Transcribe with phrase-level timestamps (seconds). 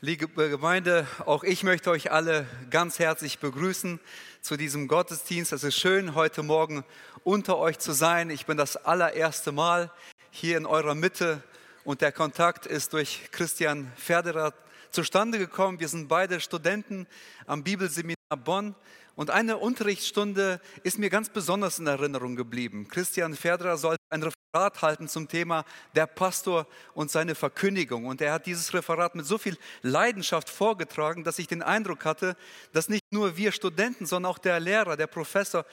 [0.00, 3.98] Liebe Gemeinde, auch ich möchte euch alle ganz herzlich begrüßen
[4.40, 5.52] zu diesem Gottesdienst.
[5.52, 6.84] Es ist schön, heute Morgen
[7.24, 8.30] unter euch zu sein.
[8.30, 9.90] Ich bin das allererste Mal
[10.30, 11.42] hier in eurer Mitte
[11.82, 14.54] und der Kontakt ist durch Christian Ferderer
[14.92, 15.80] zustande gekommen.
[15.80, 17.08] Wir sind beide Studenten
[17.48, 18.76] am Bibelseminar Bonn
[19.16, 22.86] und eine Unterrichtsstunde ist mir ganz besonders in Erinnerung geblieben.
[22.86, 24.22] Christian Ferderer sollte ein
[24.54, 28.06] Referat halten zum Thema der Pastor und seine Verkündigung.
[28.06, 32.34] Und er hat dieses Referat mit so viel Leidenschaft vorgetragen, dass ich den Eindruck hatte,
[32.72, 35.66] dass nicht nur wir Studenten, sondern auch der Lehrer, der Professor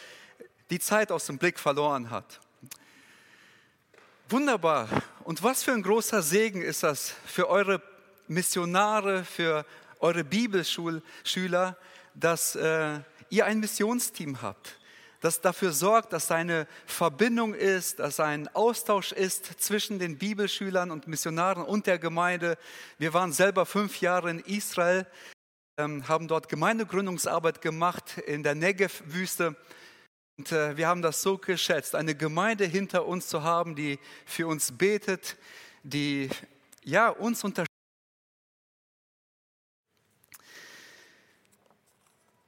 [0.70, 2.42] die Zeit aus dem Blick verloren hat.
[4.28, 4.90] Wunderbar.
[5.24, 7.82] Und was für ein großer Segen ist das für eure
[8.28, 9.66] Missionare, für
[10.02, 11.78] eure Bibelschüler,
[12.14, 14.80] dass äh, ihr ein Missionsteam habt,
[15.26, 21.08] das dafür sorgt, dass eine Verbindung ist, dass ein Austausch ist zwischen den Bibelschülern und
[21.08, 22.60] Missionaren und der Gemeinde.
[23.00, 25.08] Wir waren selber fünf Jahre in Israel,
[25.80, 29.56] ähm, haben dort Gemeindegründungsarbeit gemacht in der Negev-Wüste.
[30.38, 34.46] Und äh, wir haben das so geschätzt, eine Gemeinde hinter uns zu haben, die für
[34.46, 35.38] uns betet,
[35.82, 36.30] die
[36.84, 37.75] ja, uns unterstützt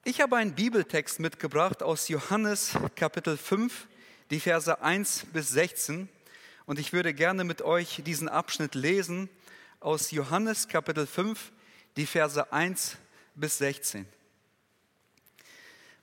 [0.10, 3.90] Ich habe einen Bibeltext mitgebracht aus Johannes Kapitel 5,
[4.32, 6.08] die Verse 1 bis 16.
[6.66, 9.30] Und ich würde gerne mit euch diesen Abschnitt lesen
[9.82, 11.52] aus Johannes Kapitel 5,
[11.98, 12.96] die Verse 1
[13.36, 14.08] bis 16.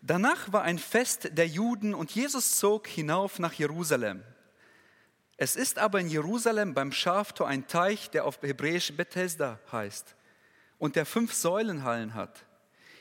[0.02, 4.22] Danach war ein Fest der Juden und Jesus zog hinauf nach Jerusalem.
[5.38, 10.14] Es ist aber in Jerusalem beim Schaftor ein Teich, der auf Hebräisch Bethesda heißt
[10.76, 12.44] und der fünf Säulenhallen hat.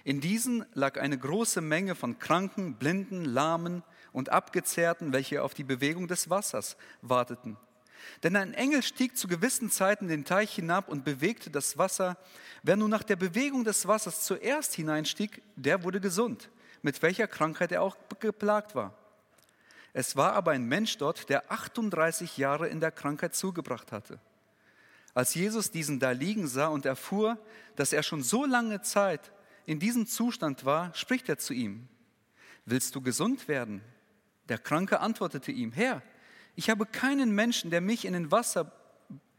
[0.04, 5.64] In diesen lag eine große Menge von Kranken, Blinden, Lahmen und Abgezehrten, welche auf die
[5.64, 7.58] Bewegung des Wassers warteten.
[8.22, 12.18] Denn ein Engel stieg zu gewissen Zeiten den Teich hinab und bewegte das Wasser.
[12.62, 16.50] Wer nun nach der Bewegung des Wassers zuerst hineinstieg, der wurde gesund,
[16.82, 18.94] mit welcher Krankheit er auch geplagt war.
[19.94, 24.20] Es war aber ein Mensch dort, der 38 Jahre in der Krankheit zugebracht hatte.
[25.14, 27.38] Als Jesus diesen da liegen sah und erfuhr,
[27.76, 29.32] dass er schon so lange Zeit
[29.66, 31.88] in diesem Zustand war, spricht er zu ihm,
[32.66, 33.82] willst du gesund werden?
[34.50, 36.02] Der Kranke antwortete ihm, Herr,
[36.56, 38.72] ich habe keinen Menschen, der mich in den Wasser,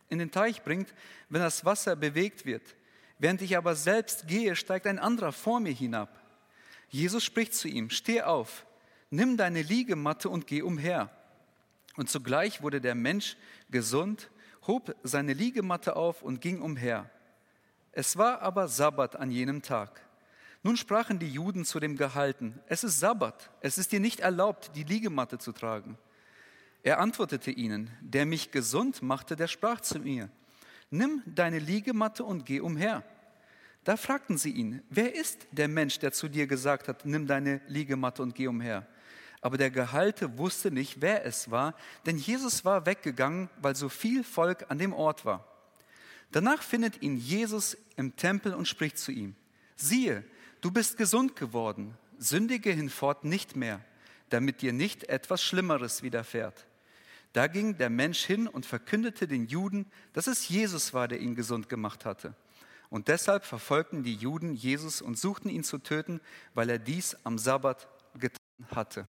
[0.09, 0.95] in den Teich bringt,
[1.29, 2.75] wenn das Wasser bewegt wird.
[3.19, 6.21] Während ich aber selbst gehe, steigt ein anderer vor mir hinab.
[6.89, 8.67] Jesus spricht zu ihm, steh auf,
[9.11, 11.11] nimm deine Liegematte und geh umher.
[11.97, 13.37] Und zugleich wurde der Mensch
[13.71, 14.31] gesund,
[14.67, 17.11] hob seine Liegematte auf und ging umher.
[17.93, 20.04] Es war aber Sabbat an jenem Tag.
[20.65, 24.71] Nun sprachen die Juden zu dem Gehalten, es ist Sabbat, es ist dir nicht erlaubt,
[24.75, 25.99] die Liegematte zu tragen.
[26.83, 30.31] Er antwortete ihnen, der mich gesund machte, der sprach zu mir,
[30.91, 33.05] nimm deine Liegematte und geh umher.
[33.85, 37.61] Da fragten sie ihn, wer ist der Mensch, der zu dir gesagt hat, nimm deine
[37.69, 38.87] Liegematte und geh umher?
[39.43, 41.75] Aber der Gehalte wusste nicht, wer es war,
[42.07, 45.47] denn Jesus war weggegangen, weil so viel Volk an dem Ort war.
[46.33, 49.37] Danach findet ihn Jesus im Tempel und spricht zu ihm,
[49.77, 50.25] siehe,
[50.65, 53.85] Du bist gesund geworden, sündige hinfort nicht mehr,
[54.31, 56.67] damit dir nicht etwas Schlimmeres widerfährt.
[57.35, 61.35] Da ging der Mensch hin und verkündete den Juden, dass es Jesus war, der ihn
[61.35, 62.35] gesund gemacht hatte.
[62.89, 66.23] Und deshalb verfolgten die Juden Jesus und suchten ihn zu töten,
[66.55, 68.39] weil er dies am Sabbat getan
[68.75, 69.07] hatte.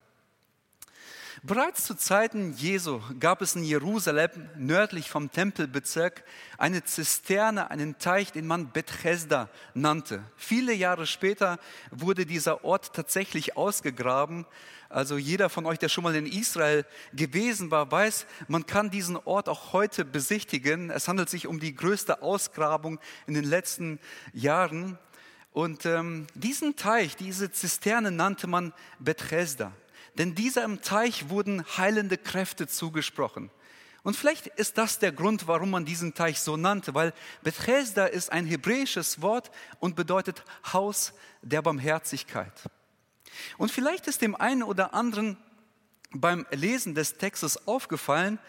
[1.43, 6.23] Bereits zu Zeiten Jesu gab es in Jerusalem nördlich vom Tempelbezirk
[6.57, 10.23] eine Zisterne, einen Teich, den man Bethesda nannte.
[10.37, 11.59] Viele Jahre später
[11.91, 14.45] wurde dieser Ort tatsächlich ausgegraben.
[14.87, 19.17] Also jeder von euch, der schon mal in Israel gewesen war, weiß, man kann diesen
[19.17, 20.89] Ort auch heute besichtigen.
[20.89, 23.99] Es handelt sich um die größte Ausgrabung in den letzten
[24.31, 24.97] Jahren.
[25.51, 29.73] Und ähm, diesen Teich, diese Zisterne nannte man Bethesda.
[30.17, 33.51] Denn diesem Teich wurden heilende Kräfte zugesprochen.
[34.03, 37.11] Und vielleicht ist das der Grund, warum man diesen Teich so nannte, weil
[37.41, 39.49] Bethesda ist ein hebräisches Wort
[39.79, 42.53] und bedeutet Haus der Barmherzigkeit.
[43.57, 45.37] Und vielleicht ist dem einen oder anderen
[46.11, 48.39] beim Lesen des Textes aufgefallen,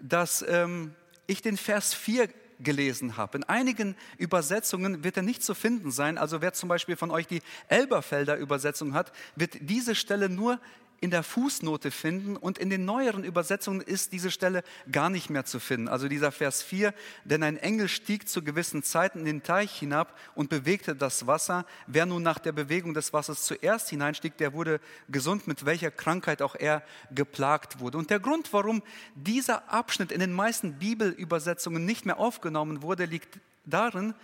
[0.00, 0.94] dass ähm,
[1.26, 2.28] ich den Vers 4
[2.60, 3.38] gelesen habe.
[3.38, 6.18] In einigen Übersetzungen wird er nicht zu finden sein.
[6.18, 10.60] Also wer zum Beispiel von euch die Elberfelder Übersetzung hat, wird diese Stelle nur
[11.04, 15.44] in der Fußnote finden und in den neueren Übersetzungen ist diese Stelle gar nicht mehr
[15.44, 15.86] zu finden.
[15.86, 20.18] Also dieser Vers 4, denn ein Engel stieg zu gewissen Zeiten in den Teich hinab
[20.34, 21.66] und bewegte das Wasser.
[21.86, 24.80] Wer nun nach der Bewegung des Wassers zuerst hineinstieg, der wurde
[25.10, 26.82] gesund, mit welcher Krankheit auch er
[27.14, 27.98] geplagt wurde.
[27.98, 28.82] Und der Grund, warum
[29.14, 34.14] dieser Abschnitt in den meisten Bibelübersetzungen nicht mehr aufgenommen wurde, liegt darin,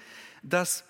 [0.43, 0.85] dass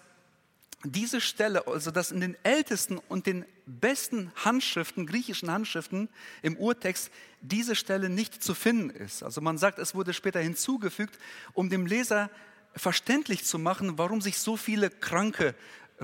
[0.85, 6.09] diese Stelle, also dass in den ältesten und den besten Handschriften, griechischen Handschriften
[6.43, 7.11] im Urtext,
[7.43, 9.23] diese Stelle nicht zu finden ist.
[9.23, 11.19] Also man sagt, es wurde später hinzugefügt,
[11.53, 12.31] um dem Leser
[12.75, 15.55] verständlich zu machen, warum sich so viele Kranke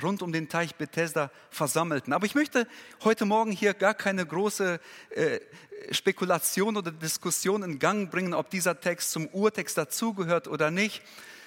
[0.02, 2.12] rund um den Teich Bethesda versammelten.
[2.12, 2.68] Aber ich möchte
[3.02, 4.78] heute Morgen hier gar keine große
[5.10, 5.40] äh,
[5.90, 11.02] Spekulation oder Diskussion in Gang bringen, ob dieser Text zum Urtext dazugehört oder nicht,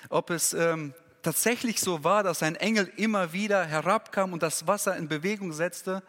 [0.10, 4.96] ob es ähm, tatsächlich so war, dass ein Engel immer wieder herabkam und das Wasser
[4.98, 6.04] in Bewegung setzte,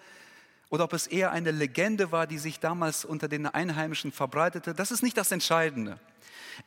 [0.70, 4.92] oder ob es eher eine Legende war, die sich damals unter den Einheimischen verbreitete, das
[4.92, 5.98] ist nicht das Entscheidende.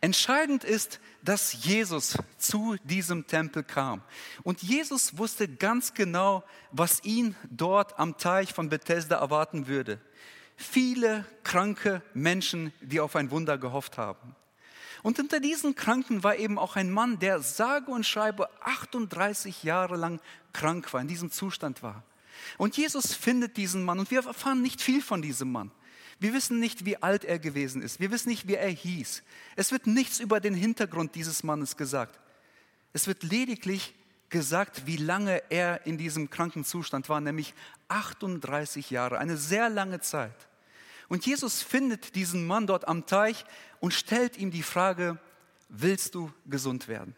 [0.01, 4.01] Entscheidend ist, dass Jesus zu diesem Tempel kam.
[4.43, 10.01] Und Jesus wusste ganz genau, was ihn dort am Teich von Bethesda erwarten würde.
[10.57, 14.35] Viele kranke Menschen, die auf ein Wunder gehofft haben.
[15.03, 19.97] Und unter diesen Kranken war eben auch ein Mann, der sage und schreibe 38 Jahre
[19.97, 20.19] lang
[20.53, 22.03] krank war, in diesem Zustand war.
[22.57, 25.71] Und Jesus findet diesen Mann und wir erfahren nicht viel von diesem Mann.
[26.19, 27.99] Wir wissen nicht, wie alt er gewesen ist.
[27.99, 29.23] Wir wissen nicht, wie er hieß.
[29.57, 32.19] Es wird nichts über den Hintergrund dieses Mannes gesagt.
[32.93, 33.93] Es wird lediglich
[34.29, 37.53] gesagt, wie lange er in diesem kranken Zustand war, nämlich
[37.89, 40.47] 38 Jahre, eine sehr lange Zeit.
[41.09, 43.45] Und Jesus findet diesen Mann dort am Teich
[43.79, 45.19] und stellt ihm die Frage,
[45.69, 47.15] willst du gesund werden?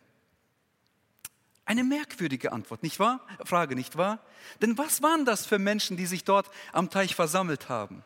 [1.65, 3.25] Eine merkwürdige Antwort, nicht wahr?
[3.43, 4.19] Frage, nicht wahr?
[4.61, 8.03] Denn was waren das für Menschen, die sich dort am Teich versammelt haben?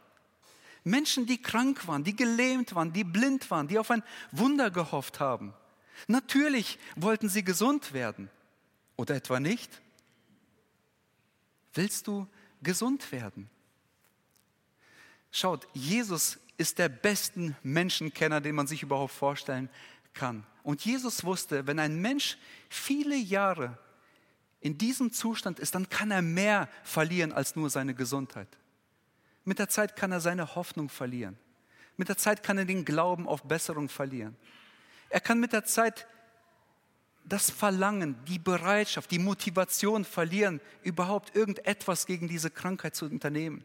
[0.85, 5.19] Menschen, die krank waren, die gelähmt waren, die blind waren, die auf ein Wunder gehofft
[5.19, 5.53] haben.
[6.07, 8.29] Natürlich wollten sie gesund werden.
[8.95, 9.81] Oder etwa nicht?
[11.73, 12.27] Willst du
[12.63, 13.49] gesund werden?
[15.31, 19.69] Schaut, Jesus ist der besten Menschenkenner, den man sich überhaupt vorstellen
[20.13, 20.45] kann.
[20.63, 22.37] Und Jesus wusste, wenn ein Mensch
[22.69, 23.77] viele Jahre
[24.59, 28.49] in diesem Zustand ist, dann kann er mehr verlieren als nur seine Gesundheit.
[29.45, 31.37] Mit der Zeit kann er seine Hoffnung verlieren.
[31.95, 34.35] Mit der Zeit kann er den Glauben auf Besserung verlieren.
[35.09, 36.07] Er kann mit der Zeit
[37.25, 43.63] das Verlangen, die Bereitschaft, die Motivation verlieren, überhaupt irgendetwas gegen diese Krankheit zu unternehmen.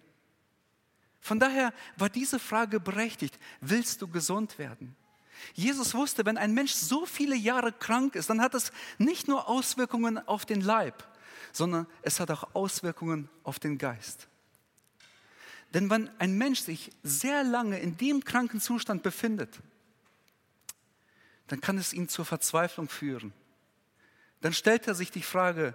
[1.25, 4.95] Von daher war diese Frage berechtigt, willst du gesund werden?
[5.55, 9.49] Jesus wusste, wenn ein Mensch so viele Jahre krank ist, dann hat es nicht nur
[9.49, 11.03] Auswirkungen auf den Leib,
[11.51, 14.29] sondern es hat auch Auswirkungen auf den Geist.
[15.73, 19.61] Denn wenn ein Mensch sich sehr lange in dem kranken Zustand befindet,
[21.47, 23.33] dann kann es ihn zur Verzweiflung führen.
[24.43, 25.75] Dann stellt er sich die Frage,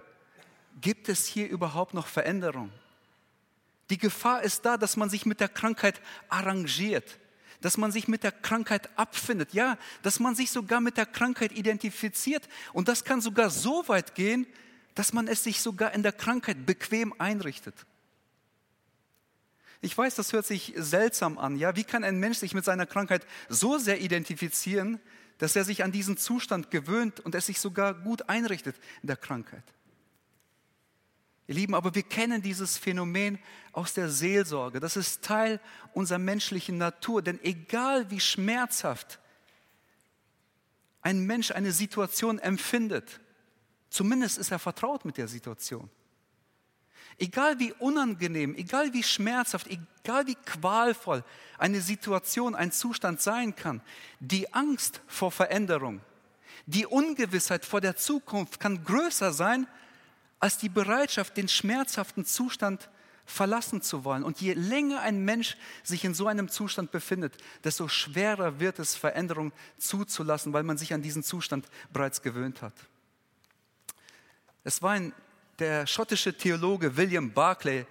[0.80, 2.70] gibt es hier überhaupt noch Veränderung?
[3.90, 7.18] Die Gefahr ist da, dass man sich mit der Krankheit arrangiert,
[7.60, 11.52] dass man sich mit der Krankheit abfindet, ja, dass man sich sogar mit der Krankheit
[11.52, 12.48] identifiziert.
[12.72, 14.46] Und das kann sogar so weit gehen,
[14.94, 17.74] dass man es sich sogar in der Krankheit bequem einrichtet.
[19.82, 21.56] Ich weiß, das hört sich seltsam an.
[21.56, 25.00] Ja, wie kann ein Mensch sich mit seiner Krankheit so sehr identifizieren,
[25.38, 29.16] dass er sich an diesen Zustand gewöhnt und es sich sogar gut einrichtet in der
[29.16, 29.64] Krankheit?
[31.50, 33.40] Ihr Lieben, aber wir kennen dieses Phänomen
[33.72, 34.78] aus der Seelsorge.
[34.78, 35.58] Das ist Teil
[35.92, 37.22] unserer menschlichen Natur.
[37.22, 39.18] Denn egal wie schmerzhaft
[41.02, 43.18] ein Mensch eine Situation empfindet,
[43.88, 45.90] zumindest ist er vertraut mit der Situation.
[47.18, 51.24] Egal wie unangenehm, egal wie schmerzhaft, egal wie qualvoll
[51.58, 53.82] eine Situation, ein Zustand sein kann,
[54.20, 56.00] die Angst vor Veränderung,
[56.66, 59.66] die Ungewissheit vor der Zukunft kann größer sein
[60.40, 62.88] als die Bereitschaft, den schmerzhaften Zustand
[63.26, 64.24] verlassen zu wollen.
[64.24, 68.96] Und je länger ein Mensch sich in so einem Zustand befindet, desto schwerer wird es,
[68.96, 72.74] Veränderung zuzulassen, weil man sich an diesen Zustand bereits gewöhnt hat.
[74.64, 75.12] Es war ein,
[75.58, 77.86] der schottische Theologe William Barclay,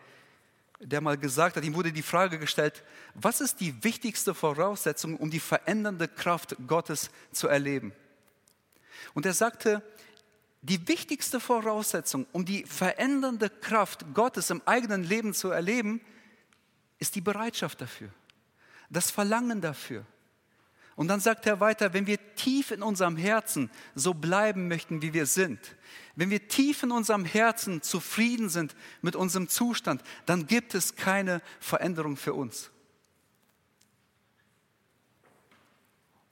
[0.79, 5.29] der mal gesagt hat, ihm wurde die Frage gestellt, was ist die wichtigste Voraussetzung, um
[5.29, 7.91] die verändernde Kraft Gottes zu erleben?
[9.13, 9.81] Und er sagte,
[10.61, 16.01] die wichtigste Voraussetzung, um die verändernde Kraft Gottes im eigenen Leben zu erleben,
[16.97, 18.09] ist die Bereitschaft dafür,
[18.89, 20.05] das Verlangen dafür.
[20.97, 25.13] Und dann sagt er weiter, wenn wir tief in unserem Herzen so bleiben möchten, wie
[25.13, 25.77] wir sind,
[26.17, 31.41] wenn wir tief in unserem Herzen zufrieden sind mit unserem Zustand, dann gibt es keine
[31.61, 32.69] Veränderung für uns.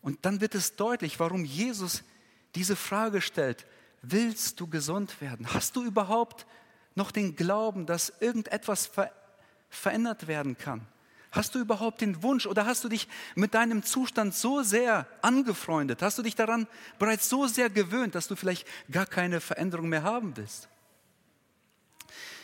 [0.02, 2.04] Und dann wird es deutlich, warum Jesus
[2.56, 3.66] diese Frage stellt,
[4.10, 5.54] Willst du gesund werden?
[5.54, 6.46] Hast du überhaupt
[6.96, 9.12] noch den Glauben, dass irgendetwas ver
[9.70, 10.88] verändert werden kann?
[11.30, 16.02] Hast du überhaupt den Wunsch oder hast du dich mit deinem Zustand so sehr angefreundet?
[16.02, 16.68] Hast du dich daran
[17.00, 20.70] bereits so sehr gewöhnt, dass du vielleicht gar keine Veränderung mehr haben willst?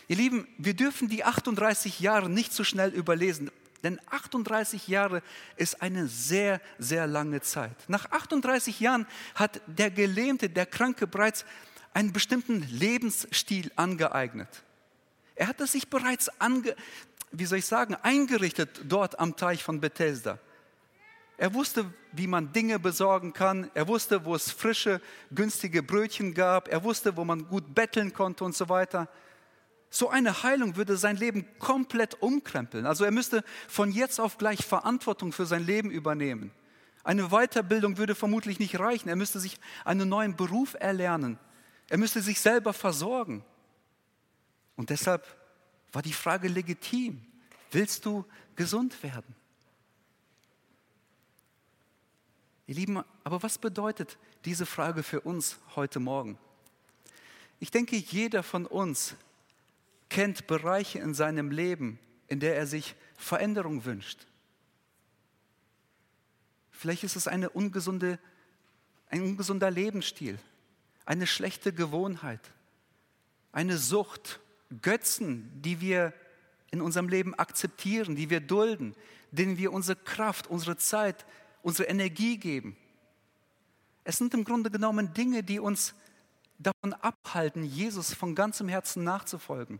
[0.10, 3.52] Ihr Lieben, wir dürfen die 38 Jahre nicht so schnell überlesen,
[3.84, 5.22] denn 38 Jahre
[5.58, 7.76] ist eine sehr, sehr lange Zeit.
[7.88, 11.46] Nach 38 Jahren hat der Gelähmte, der Kranke bereits
[11.94, 14.64] einen bestimmten Lebensstil angeeignet.
[15.36, 16.76] Er hatte sich bereits ange,
[17.32, 20.40] wie soll ich sagen, eingerichtet dort am Teich von Bethesda.
[21.38, 23.70] Er wusste, wie man Dinge besorgen kann.
[23.74, 26.68] Er wusste, wo es frische, günstige Brötchen gab.
[26.68, 29.10] Er wusste, wo man gut betteln konnte und so weiter.
[29.96, 32.88] So eine Heilung würde sein Leben komplett umkrempeln.
[32.88, 36.50] Also er müsste von jetzt auf gleich Verantwortung für sein Leben übernehmen.
[37.04, 39.08] Eine Weiterbildung würde vermutlich nicht reichen.
[39.08, 41.38] Er müsste sich einen neuen Beruf erlernen.
[41.90, 43.46] Er müsste sich selber versorgen.
[44.78, 45.28] Und deshalb
[45.92, 47.24] war die Frage legitim.
[47.70, 49.36] Willst du gesund werden?
[52.66, 56.40] Ihr Lieben, aber was bedeutet diese Frage für uns heute Morgen?
[57.60, 59.16] Ich denke, jeder von uns
[60.14, 64.28] kennt Bereiche in seinem Leben, in der er sich Veränderung wünscht.
[66.70, 68.20] Vielleicht ist es eine ungesunde,
[69.10, 70.38] ein ungesunder Lebensstil,
[71.06, 72.52] eine schlechte Gewohnheit,
[73.52, 74.40] eine Sucht,
[74.84, 76.14] Götzen, die wir
[76.70, 78.96] in unserem Leben akzeptieren, die wir dulden,
[79.32, 81.26] denen wir unsere Kraft, unsere Zeit,
[81.64, 82.78] unsere Energie geben.
[84.04, 85.96] Es sind im Grunde genommen Dinge, die uns
[86.60, 89.80] davon abhalten, Jesus von ganzem Herzen nachzufolgen.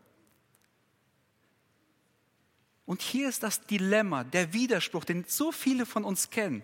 [2.86, 6.64] Und hier ist das Dilemma, der Widerspruch, den so viele von uns kennen.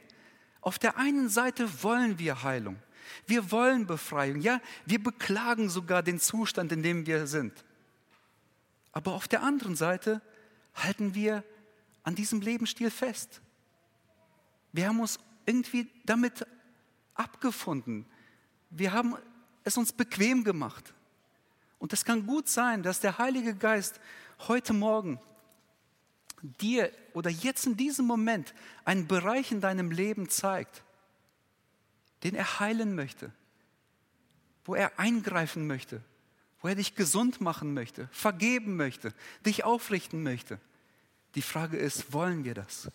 [0.62, 2.78] Auf der einen Seite wollen wir Heilung,
[3.26, 7.64] wir wollen Befreiung, ja, wir beklagen sogar den Zustand, in dem wir sind.
[8.92, 10.22] Aber auf der anderen Seite
[10.76, 11.44] halten wir
[12.04, 13.42] an diesem Lebensstil fest.
[14.72, 16.46] Wir haben uns irgendwie damit
[17.14, 18.06] abgefunden.
[18.70, 19.16] Wir haben
[19.64, 20.94] es uns bequem gemacht.
[21.80, 24.00] Und es kann gut sein, dass der Heilige Geist
[24.48, 25.20] heute Morgen
[26.42, 28.54] dir oder jetzt in diesem Moment
[28.86, 30.84] einen Bereich in deinem Leben zeigt,
[32.24, 33.32] den er heilen möchte,
[34.66, 36.02] wo er eingreifen möchte,
[36.62, 39.14] wo er dich gesund machen möchte, vergeben möchte,
[39.46, 40.60] dich aufrichten möchte.
[41.36, 42.92] Die Frage ist, wollen wir das?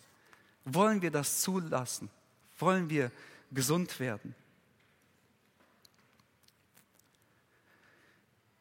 [0.65, 2.09] Wollen wir das zulassen?
[2.57, 3.11] Wollen wir
[3.51, 4.35] gesund werden?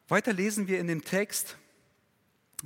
[0.09, 1.57] Weiter lesen wir in dem Text,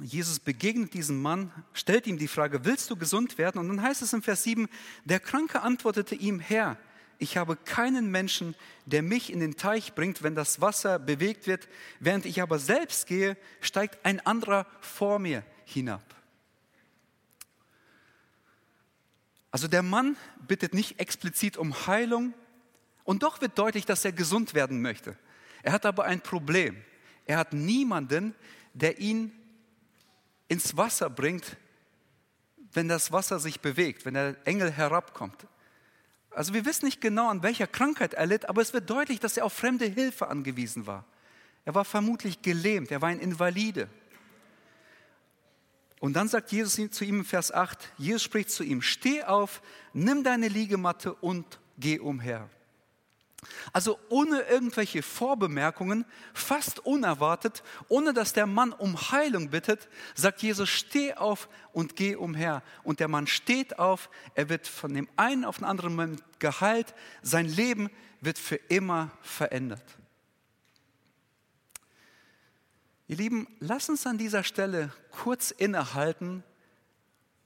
[0.02, 3.58] Jesus begegnet diesem Mann, stellt ihm die Frage, willst du gesund werden?
[3.58, 4.68] Und dann heißt es im Vers 7,
[5.04, 6.76] der Kranke antwortete ihm, Herr,
[7.18, 8.54] ich habe keinen Menschen,
[8.86, 11.68] der mich in den Teich bringt, wenn das Wasser bewegt wird.
[11.98, 16.14] Während ich aber selbst gehe, steigt ein anderer vor mir hinab.
[19.50, 22.34] Also der Mann bittet nicht explizit um Heilung
[23.02, 25.16] und doch wird deutlich, dass er gesund werden möchte.
[25.62, 26.76] Er hat aber ein Problem.
[27.24, 28.34] Er hat niemanden,
[28.74, 29.32] der ihn
[30.48, 31.56] ins Wasser bringt,
[32.72, 35.46] wenn das Wasser sich bewegt, wenn der Engel herabkommt.
[36.30, 39.36] Also wir wissen nicht genau, an welcher Krankheit er litt, aber es wird deutlich, dass
[39.36, 41.04] er auf fremde Hilfe angewiesen war.
[41.64, 43.88] Er war vermutlich gelähmt, er war ein Invalide.
[46.00, 49.60] Und dann sagt Jesus zu ihm in Vers 8, Jesus spricht zu ihm, steh auf,
[49.92, 52.48] nimm deine Liegematte und geh umher.
[53.72, 56.04] Also ohne irgendwelche Vorbemerkungen,
[56.34, 62.16] fast unerwartet, ohne dass der Mann um Heilung bittet, sagt Jesus, steh auf und geh
[62.16, 62.62] umher.
[62.82, 66.94] Und der Mann steht auf, er wird von dem einen auf den anderen Moment geheilt,
[67.22, 67.90] sein Leben
[68.20, 69.84] wird für immer verändert.
[73.06, 76.42] Ihr Lieben, lass uns an dieser Stelle kurz innehalten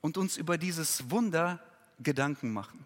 [0.01, 1.61] und uns über dieses Wunder
[2.03, 2.85] Gedanken machen.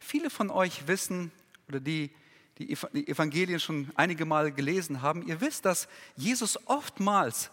[0.00, 1.32] Viele von euch wissen,
[1.68, 2.10] oder die
[2.58, 7.50] die Evangelien schon einige Mal gelesen haben, ihr wisst, dass Jesus oftmals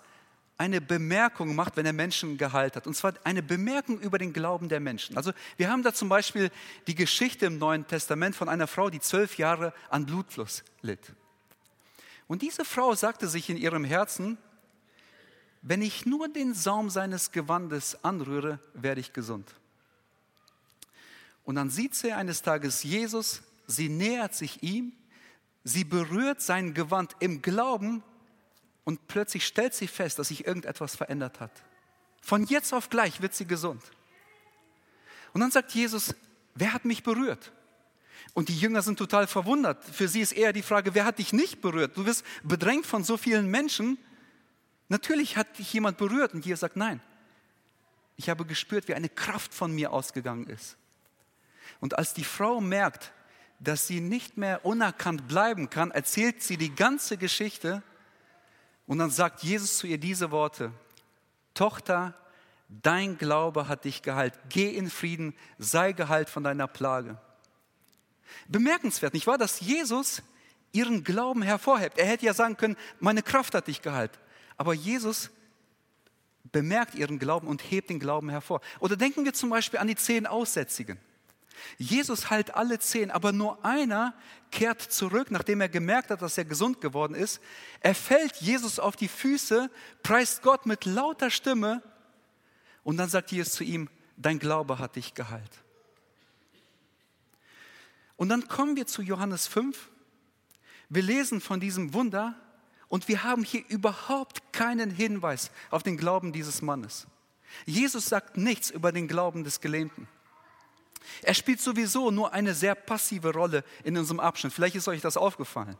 [0.58, 2.86] eine Bemerkung macht, wenn er Menschen geheilt hat.
[2.86, 5.18] Und zwar eine Bemerkung über den Glauben der Menschen.
[5.18, 6.52] Also wir haben da zum Beispiel
[6.86, 11.14] die Geschichte im Neuen Testament von einer Frau, die zwölf Jahre an Blutfluss litt.
[12.28, 14.38] Und diese Frau sagte sich in ihrem Herzen,
[15.64, 19.56] wenn ich nur den Saum seines Gewandes anrühre, werde ich gesund.
[21.44, 24.94] Und dann sieht sie eines Tages Jesus sie nähert sich ihm,
[25.64, 28.04] sie berührt sein Gewand im Glauben
[28.84, 31.52] und plötzlich stellt sie fest, dass sich irgendetwas verändert hat.
[32.22, 33.84] Von jetzt auf gleich wird sie gesund.
[35.34, 36.14] Und dann sagt Jesus,
[36.56, 37.52] wer hat mich berührt?
[38.34, 39.84] Und die Jünger sind total verwundert.
[39.84, 41.98] Für sie ist eher die Frage, wer hat dich nicht berührt?
[41.98, 43.98] Du wirst bedrängt von so vielen Menschen.
[44.90, 46.34] Natürlich hat dich jemand berührt.
[46.34, 47.02] Und Jesus sagt, nein.
[48.18, 50.78] Ich habe gespürt, wie eine Kraft von mir ausgegangen ist.
[51.80, 53.12] Und als die Frau merkt,
[53.62, 57.84] dass sie nicht mehr unerkannt bleiben kann, erzählt sie die ganze Geschichte
[58.88, 60.74] und dann sagt Jesus zu ihr diese Worte.
[61.54, 62.16] Tochter,
[62.68, 64.34] dein Glaube hat dich geheilt.
[64.50, 67.18] Geh in Frieden, sei geheilt von deiner Plage.
[68.48, 70.24] Bemerkenswert, nicht wahr, dass Jesus
[70.72, 72.00] ihren Glauben hervorhebt.
[72.00, 74.20] Er hätte ja sagen können, meine Kraft hat dich geheilt.
[74.58, 75.30] Aber Jesus
[76.52, 78.62] bemerkt ihren Glauben und hebt den Glauben hervor.
[78.80, 80.98] Oder denken wir zum Beispiel an die zehn Aussätzigen.
[81.78, 84.14] Jesus heilt alle zehn, aber nur einer
[84.52, 87.42] kehrt zurück, nachdem er gemerkt hat, dass er gesund geworden ist.
[87.80, 89.70] Er fällt Jesus auf die Füße,
[90.04, 91.82] preist Gott mit lauter Stimme
[92.84, 95.52] und dann sagt Jesus zu ihm, dein Glaube hat dich geheilt.
[98.18, 99.90] Und dann kommen wir zu Johannes 5.
[100.90, 102.36] Wir lesen von diesem Wunder
[102.88, 107.08] und wir haben hier überhaupt keinen Hinweis auf den Glauben dieses Mannes.
[107.66, 110.08] Jesus sagt nichts über den Glauben des Gelähmten.
[111.22, 114.54] Er spielt sowieso nur eine sehr passive Rolle in unserem Abschnitt.
[114.54, 115.78] Vielleicht ist euch das aufgefallen.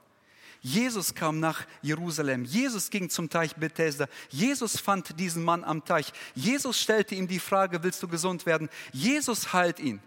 [0.62, 2.46] Jesus kam nach Jerusalem.
[2.46, 4.08] Jesus ging zum Teich Bethesda.
[4.30, 6.14] Jesus fand diesen Mann am Teich.
[6.36, 8.70] Jesus stellte ihm die Frage, willst du gesund werden?
[8.92, 10.02] Jesus heilt ihn.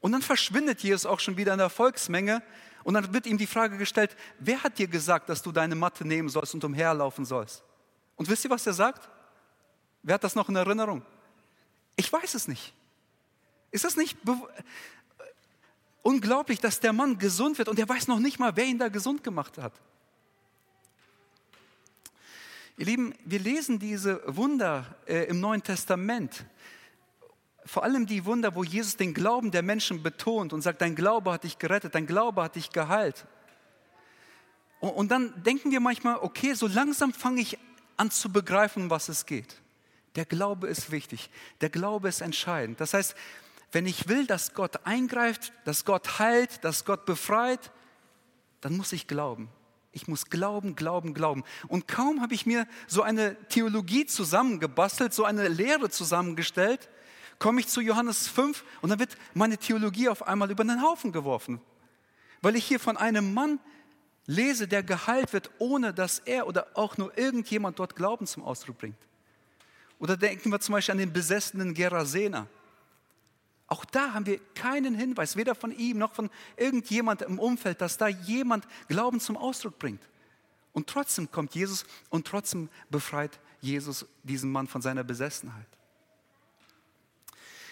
[0.00, 2.42] Und dann verschwindet Jesus auch schon wieder in der Volksmenge
[2.84, 6.06] und dann wird ihm die Frage gestellt, wer hat dir gesagt, dass du deine Matte
[6.06, 7.62] nehmen sollst und umherlaufen sollst?
[8.16, 9.08] Und wisst ihr, was er sagt?
[10.02, 11.02] Wer hat das noch in Erinnerung?
[11.96, 12.72] Ich weiß es nicht.
[13.70, 14.16] Ist das nicht
[16.02, 18.88] unglaublich, dass der Mann gesund wird und er weiß noch nicht mal, wer ihn da
[18.88, 19.72] gesund gemacht hat?
[22.76, 26.46] Ihr Lieben, wir lesen diese Wunder äh, im Neuen Testament
[27.68, 31.32] vor allem die Wunder, wo Jesus den Glauben der Menschen betont und sagt, dein Glaube
[31.32, 33.26] hat dich gerettet, dein Glaube hat dich geheilt.
[34.80, 37.58] Und, und dann denken wir manchmal, okay, so langsam fange ich
[37.98, 39.56] an zu begreifen, was es geht.
[40.14, 42.80] Der Glaube ist wichtig, der Glaube ist entscheidend.
[42.80, 43.14] Das heißt,
[43.72, 47.70] wenn ich will, dass Gott eingreift, dass Gott heilt, dass Gott befreit,
[48.60, 49.48] dann muss ich glauben.
[49.92, 51.44] Ich muss glauben, glauben, glauben.
[51.66, 56.88] Und kaum habe ich mir so eine Theologie zusammengebastelt, so eine Lehre zusammengestellt,
[57.38, 61.12] komme ich zu Johannes 5 und dann wird meine Theologie auf einmal über den Haufen
[61.12, 61.60] geworfen.
[62.42, 63.60] Weil ich hier von einem Mann
[64.26, 68.78] lese, der geheilt wird, ohne dass er oder auch nur irgendjemand dort Glauben zum Ausdruck
[68.78, 68.98] bringt.
[69.98, 72.46] Oder denken wir zum Beispiel an den besessenen Gerasener.
[73.68, 77.98] Auch da haben wir keinen Hinweis, weder von ihm noch von irgendjemand im Umfeld, dass
[77.98, 80.02] da jemand Glauben zum Ausdruck bringt.
[80.72, 85.66] Und trotzdem kommt Jesus und trotzdem befreit Jesus diesen Mann von seiner Besessenheit.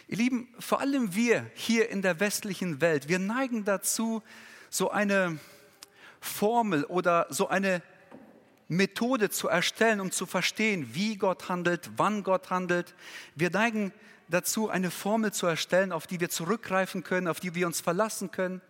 [0.09, 4.23] Ihr Lieben, vor allem wir hier in der westlichen Welt, wir neigen dazu,
[4.69, 5.39] so eine
[6.21, 7.83] Formel oder so eine
[8.69, 12.95] Methode zu erstellen, um zu verstehen, wie Gott handelt, wann Gott handelt.
[13.35, 13.93] Wir neigen
[14.29, 18.31] dazu, eine Formel zu erstellen, auf die wir zurückgreifen können, auf die wir uns verlassen
[18.31, 18.61] können,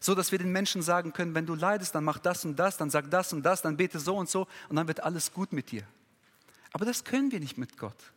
[0.00, 2.76] so dass wir den Menschen sagen können, wenn du leidest, dann mach das und das,
[2.76, 5.52] dann sag das und das, dann bete so und so und dann wird alles gut
[5.52, 5.82] mit dir.
[6.72, 8.12] Aber das können wir nicht mit Gott.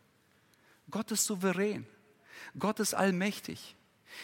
[0.90, 1.86] Gott ist souverän.
[2.58, 3.76] Gott ist allmächtig.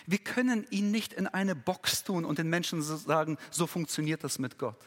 [0.07, 4.39] Wir können ihn nicht in eine Box tun und den Menschen sagen, so funktioniert das
[4.39, 4.79] mit Gott.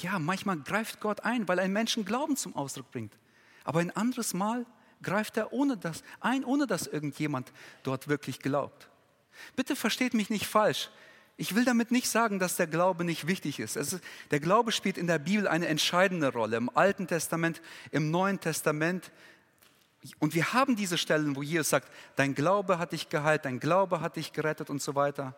[0.00, 3.16] Ja, manchmal greift Gott ein, weil ein Menschen Glauben zum Ausdruck bringt.
[3.64, 4.64] Aber ein anderes Mal
[5.02, 8.88] greift er ohne das ein, ohne dass irgendjemand dort wirklich glaubt.
[9.56, 10.90] Bitte versteht mich nicht falsch.
[11.36, 13.76] Ich will damit nicht sagen, dass der Glaube nicht wichtig ist.
[13.76, 14.00] ist.
[14.30, 16.56] Der Glaube spielt in der Bibel eine entscheidende Rolle.
[16.56, 19.10] Im Alten Testament, im Neuen Testament
[20.18, 24.00] und wir haben diese Stellen, wo Jesus sagt, dein Glaube hat dich geheilt, dein Glaube
[24.00, 25.36] hat dich gerettet und so weiter.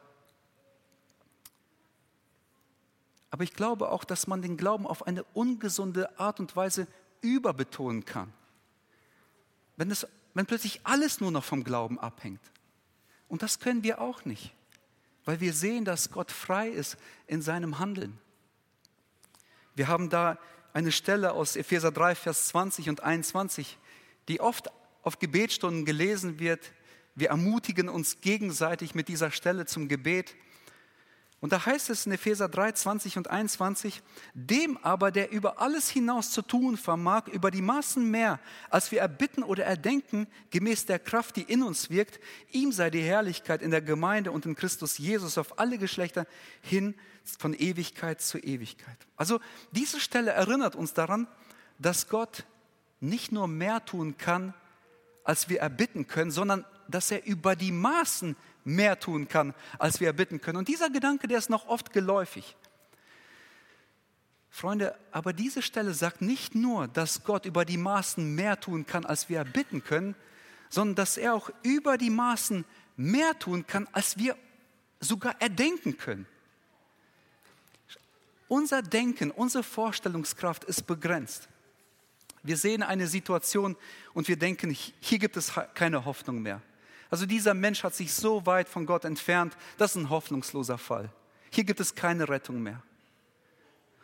[3.30, 6.86] Aber ich glaube auch, dass man den Glauben auf eine ungesunde Art und Weise
[7.20, 8.32] überbetonen kann.
[9.76, 12.40] Wenn, es, wenn plötzlich alles nur noch vom Glauben abhängt.
[13.28, 14.54] Und das können wir auch nicht,
[15.24, 18.18] weil wir sehen, dass Gott frei ist in seinem Handeln.
[19.74, 20.38] Wir haben da
[20.72, 23.78] eine Stelle aus Epheser 3, Vers 20 und 21
[24.28, 24.70] die oft
[25.02, 26.72] auf Gebetsstunden gelesen wird.
[27.14, 30.34] Wir ermutigen uns gegenseitig mit dieser Stelle zum Gebet.
[31.44, 34.00] Und da heißt es in Epheser 3, 20 und 21,
[34.32, 39.00] dem aber, der über alles hinaus zu tun vermag, über die Maßen mehr, als wir
[39.00, 42.18] erbitten oder erdenken, gemäß der Kraft, die in uns wirkt,
[42.50, 46.26] ihm sei die Herrlichkeit in der Gemeinde und in Christus Jesus auf alle Geschlechter
[46.62, 46.94] hin
[47.38, 48.96] von Ewigkeit zu Ewigkeit.
[49.18, 49.38] Also
[49.70, 51.28] diese Stelle erinnert uns daran,
[51.78, 52.44] dass Gott
[53.00, 54.54] nicht nur mehr tun kann,
[55.24, 60.08] als wir erbitten können, sondern dass er über die Maßen mehr tun kann, als wir
[60.08, 60.58] erbitten können.
[60.58, 62.56] Und dieser Gedanke, der ist noch oft geläufig.
[64.50, 69.04] Freunde, aber diese Stelle sagt nicht nur, dass Gott über die Maßen mehr tun kann,
[69.04, 70.14] als wir erbitten können,
[70.70, 72.64] sondern dass er auch über die Maßen
[72.96, 74.36] mehr tun kann, als wir
[75.00, 76.26] sogar erdenken können.
[78.46, 81.48] Unser Denken, unsere Vorstellungskraft ist begrenzt.
[82.44, 83.76] Wir sehen eine Situation
[84.12, 86.62] und wir denken, hier gibt es keine Hoffnung mehr.
[87.10, 91.10] Also dieser Mensch hat sich so weit von Gott entfernt, das ist ein hoffnungsloser Fall.
[91.50, 92.82] Hier gibt es keine Rettung mehr.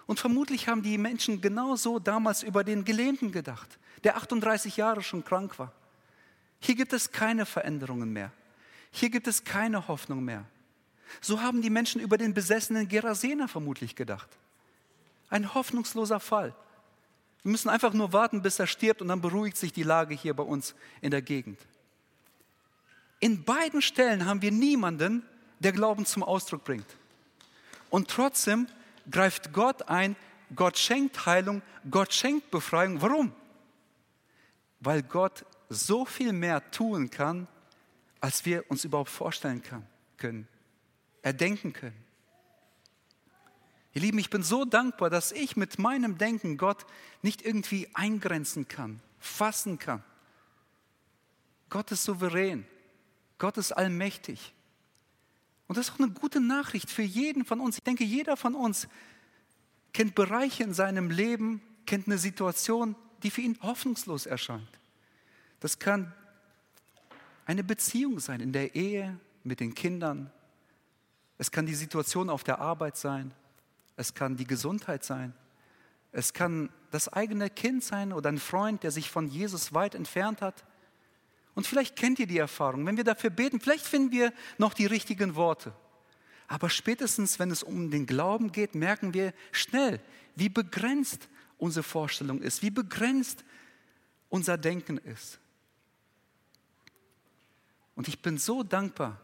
[0.07, 5.25] Und vermutlich haben die Menschen genauso damals über den Gelähmten gedacht, der 38 Jahre schon
[5.25, 5.73] krank war.
[6.61, 8.33] Hier gibt es keine Veränderungen mehr.
[8.91, 10.45] Hier gibt es keine Hoffnung mehr.
[11.21, 14.29] So haben die Menschen über den besessenen Gerasener vermutlich gedacht.
[15.29, 16.55] Ein hoffnungsloser Fall.
[17.43, 20.35] Wir müssen einfach nur warten, bis er stirbt und dann beruhigt sich die Lage hier
[20.35, 21.59] bei uns in der Gegend.
[23.21, 25.23] In beiden Stellen haben wir niemanden,
[25.59, 26.87] der Glauben zum Ausdruck bringt.
[27.91, 28.67] Und trotzdem
[29.11, 30.17] greift Gott ein,
[30.55, 33.01] Gott schenkt Heilung, Gott schenkt Befreiung.
[33.03, 33.33] Warum?
[34.81, 37.47] Weil Gott so viel mehr tun kann,
[38.21, 39.63] als wir uns überhaupt vorstellen
[40.17, 40.49] können,
[41.23, 42.05] erdenken können.
[43.93, 46.87] Ihr Lieben, ich bin so dankbar, dass ich mit meinem Denken Gott
[47.23, 50.03] nicht irgendwie eingrenzen kann, fassen kann.
[51.69, 52.67] Gott ist souverän.
[53.41, 54.55] Gott ist allmächtig.
[55.67, 57.79] Und das ist auch eine gute Nachricht für jeden von uns.
[57.79, 58.87] Ich denke, jeder von uns
[59.93, 64.69] kennt Bereiche in seinem Leben, kennt eine Situation, die für ihn hoffnungslos erscheint.
[65.59, 66.13] Das kann
[67.47, 70.31] eine Beziehung sein in der Ehe, mit den Kindern.
[71.39, 73.33] Es kann die Situation auf der Arbeit sein.
[73.97, 75.33] Es kann die Gesundheit sein.
[76.13, 80.43] Es kann das eigene Kind sein oder ein Freund, der sich von Jesus weit entfernt
[80.43, 80.65] hat.
[81.61, 82.87] Und vielleicht kennt ihr die Erfahrung.
[82.87, 85.75] Wenn wir dafür beten, vielleicht finden wir noch die richtigen Worte.
[86.49, 90.01] Aber spätestens, wenn es um den Glauben geht, merken wir schnell,
[90.35, 93.45] wie begrenzt unsere Vorstellung ist, wie begrenzt
[94.31, 95.39] unser Denken ist.
[97.95, 99.21] Und ich bin so dankbar,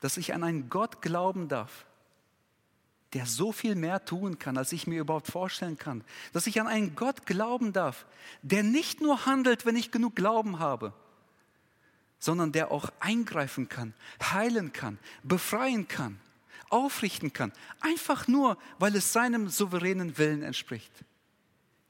[0.00, 1.86] dass ich an einen Gott glauben darf,
[3.12, 6.02] der so viel mehr tun kann, als ich mir überhaupt vorstellen kann.
[6.32, 8.04] Dass ich an einen Gott glauben darf,
[8.42, 10.92] der nicht nur handelt, wenn ich genug Glauben habe,
[12.18, 16.18] sondern der auch eingreifen kann, heilen kann, befreien kann,
[16.70, 17.52] aufrichten kann.
[17.80, 20.92] Einfach nur, weil es seinem souveränen Willen entspricht.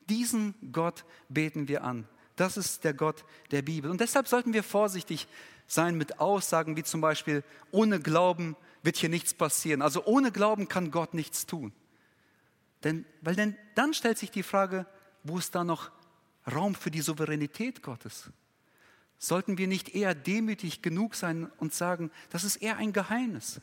[0.09, 2.07] Diesen Gott beten wir an.
[2.37, 3.91] Das ist der Gott der Bibel.
[3.91, 5.27] Und deshalb sollten wir vorsichtig
[5.67, 9.83] sein mit Aussagen wie zum Beispiel, ohne Glauben wird hier nichts passieren.
[9.83, 11.73] Also ohne Glauben kann Gott nichts tun.
[12.85, 14.87] Denn, weil denn, dann stellt sich die Frage,
[15.25, 15.91] wo ist da noch
[16.51, 18.31] Raum für die Souveränität Gottes?
[19.19, 23.61] Sollten wir nicht eher demütig genug sein und sagen, das ist eher ein Geheimnis?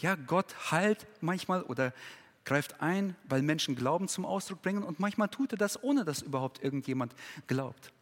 [0.00, 1.92] Ja, Gott heilt manchmal oder
[2.44, 6.22] greift ein, weil Menschen Glauben zum Ausdruck bringen und manchmal tut er das, ohne dass
[6.22, 7.14] überhaupt irgendjemand
[7.46, 7.92] glaubt.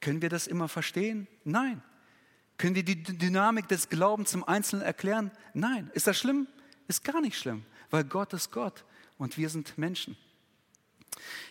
[0.00, 1.26] Können wir das immer verstehen?
[1.44, 1.82] Nein.
[2.58, 5.30] Können wir die Dynamik des Glaubens zum Einzelnen erklären?
[5.54, 5.90] Nein.
[5.94, 6.46] Ist das schlimm?
[6.86, 8.84] Ist gar nicht schlimm, weil Gott ist Gott
[9.18, 10.16] und wir sind Menschen.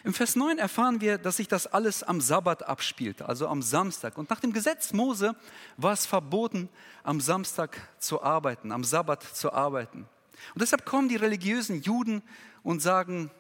[0.04, 4.18] Im Vers 9 erfahren wir, dass sich das alles am Sabbat abspielte, also am Samstag.
[4.18, 5.36] Und nach dem Gesetz Mose
[5.78, 6.70] war es verboten,
[7.04, 10.08] am Samstag zu arbeiten, am Sabbat zu arbeiten.
[10.54, 12.22] Und deshalb kommen die religiösen Juden
[12.64, 13.32] und sagen,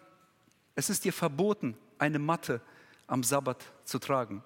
[0.76, 2.62] es ist dir verboten, eine Matte
[3.08, 4.44] am Sabbat zu tragen.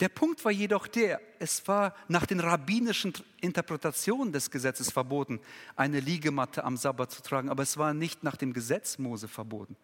[0.00, 5.40] Der Punkt war jedoch der, es war nach den rabbinischen Interpretationen des Gesetzes verboten,
[5.76, 9.76] eine Liegematte am Sabbat zu tragen, aber es war nicht nach dem Gesetz Mose verboten.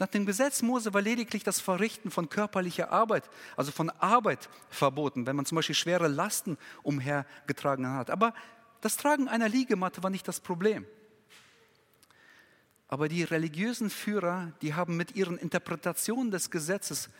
[0.00, 5.26] Nach dem Gesetz Mose war lediglich das Verrichten von körperlicher Arbeit, also von Arbeit verboten,
[5.26, 8.08] wenn man zum Beispiel schwere Lasten umhergetragen hat.
[8.10, 8.32] Aber
[8.80, 10.86] das Tragen einer Liegematte war nicht das Problem.
[12.88, 17.10] Aber die religiösen Führer, die haben mit ihren Interpretationen des Gesetzes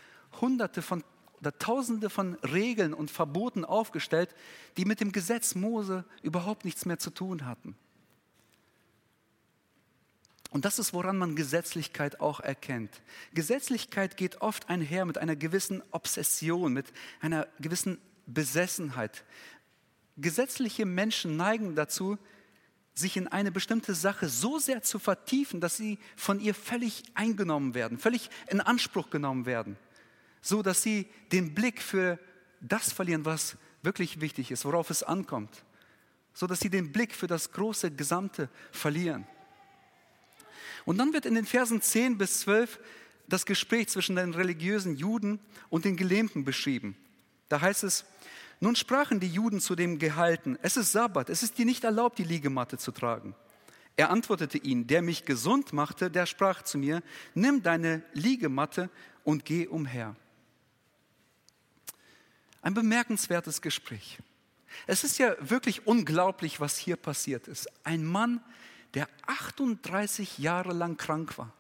[0.40, 1.05] hunderte von
[1.38, 4.35] oder tausende von Regeln und Verboten aufgestellt,
[4.79, 7.77] die mit dem Gesetz Mose überhaupt nichts mehr zu tun hatten.
[10.51, 13.01] Und das ist, woran man Gesetzlichkeit auch erkennt.
[13.33, 16.87] Gesetzlichkeit geht oft einher mit einer gewissen Obsession, mit
[17.21, 19.25] einer gewissen Besessenheit.
[20.17, 22.19] Gesetzliche Menschen neigen dazu,
[22.95, 27.75] sich in eine bestimmte Sache so sehr zu vertiefen, dass sie von ihr völlig eingenommen
[27.75, 29.77] werden, völlig in Anspruch genommen werden
[30.41, 32.19] so dass sie den Blick für
[32.61, 35.65] das verlieren, was wirklich wichtig ist, worauf es ankommt,
[36.35, 39.27] so dass sie den Blick für das große Gesamte verlieren.
[40.85, 42.79] Und dann wird in den Versen 10 bis 12
[43.29, 46.97] das Gespräch zwischen den religiösen Juden und den Gelähmten beschrieben.
[47.49, 48.05] Da heißt es,
[48.61, 52.19] nun sprachen die Juden zu dem Gehalten, es ist Sabbat, es ist dir nicht erlaubt,
[52.19, 53.35] die Liegematte zu tragen.
[53.97, 57.03] Er antwortete ihnen, der mich gesund machte, der sprach zu mir,
[57.35, 58.90] nimm deine Liegematte
[59.25, 60.14] und geh umher.
[62.62, 64.19] Ein bemerkenswertes Gespräch.
[64.87, 67.69] Es ist ja wirklich unglaublich, was hier passiert ist.
[67.85, 68.43] Ein Mann,
[68.94, 71.53] der 38 Jahre lang krank war,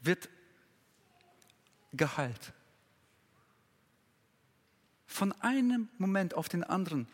[0.00, 0.28] wird
[1.92, 2.52] geheilt.
[5.06, 7.08] Von einem Moment auf den anderen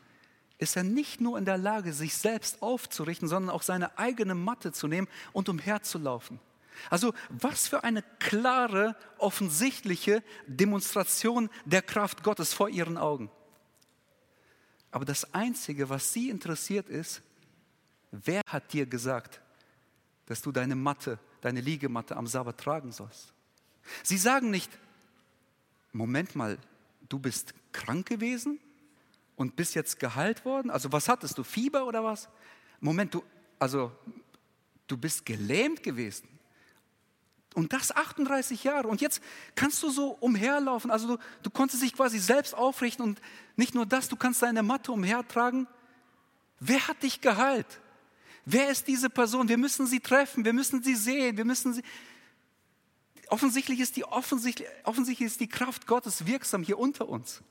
[0.58, 4.72] ist er nicht nur in der Lage, sich selbst aufzurichten, sondern auch seine eigene Matte
[4.72, 6.38] zu nehmen und umherzulaufen.
[6.90, 13.30] Also was für eine klare, offensichtliche Demonstration der Kraft Gottes vor ihren Augen.
[14.90, 17.22] Aber das Einzige, was sie interessiert ist,
[18.12, 19.40] wer hat dir gesagt,
[20.26, 23.32] dass du deine Matte, deine Liegematte am Sabbat tragen sollst?
[24.04, 24.70] Sie sagen nicht,
[25.92, 26.58] Moment mal,
[27.08, 28.60] du bist krank gewesen
[29.36, 30.70] und bist jetzt geheilt worden?
[30.70, 32.28] Also was hattest du, Fieber oder was?
[32.80, 33.22] Moment, du,
[33.58, 33.92] also
[34.86, 36.28] du bist gelähmt gewesen.
[37.54, 38.88] Und das 38 Jahre.
[38.88, 39.22] Und jetzt
[39.54, 40.90] kannst du so umherlaufen.
[40.90, 43.20] Also du, du konntest dich quasi selbst aufrichten und
[43.56, 45.66] nicht nur das, du kannst deine Matte umhertragen.
[46.60, 47.81] Wer hat dich geheilt?
[48.44, 49.48] Wer ist diese Person?
[49.48, 51.82] Wir müssen sie treffen, wir müssen sie sehen, wir müssen sie.
[53.28, 57.42] Offensichtlich ist die, offensichtlich, offensichtlich ist die Kraft Gottes wirksam hier unter uns.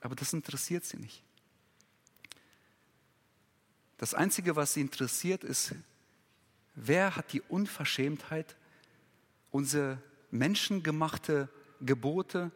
[0.00, 1.22] Aber das interessiert sie nicht.
[3.96, 5.74] Das Einzige, was sie interessiert, ist,
[6.74, 8.56] Wer hat die Unverschämtheit,
[9.50, 9.98] unsere
[10.30, 11.48] menschengemachte
[11.80, 12.50] Gebote,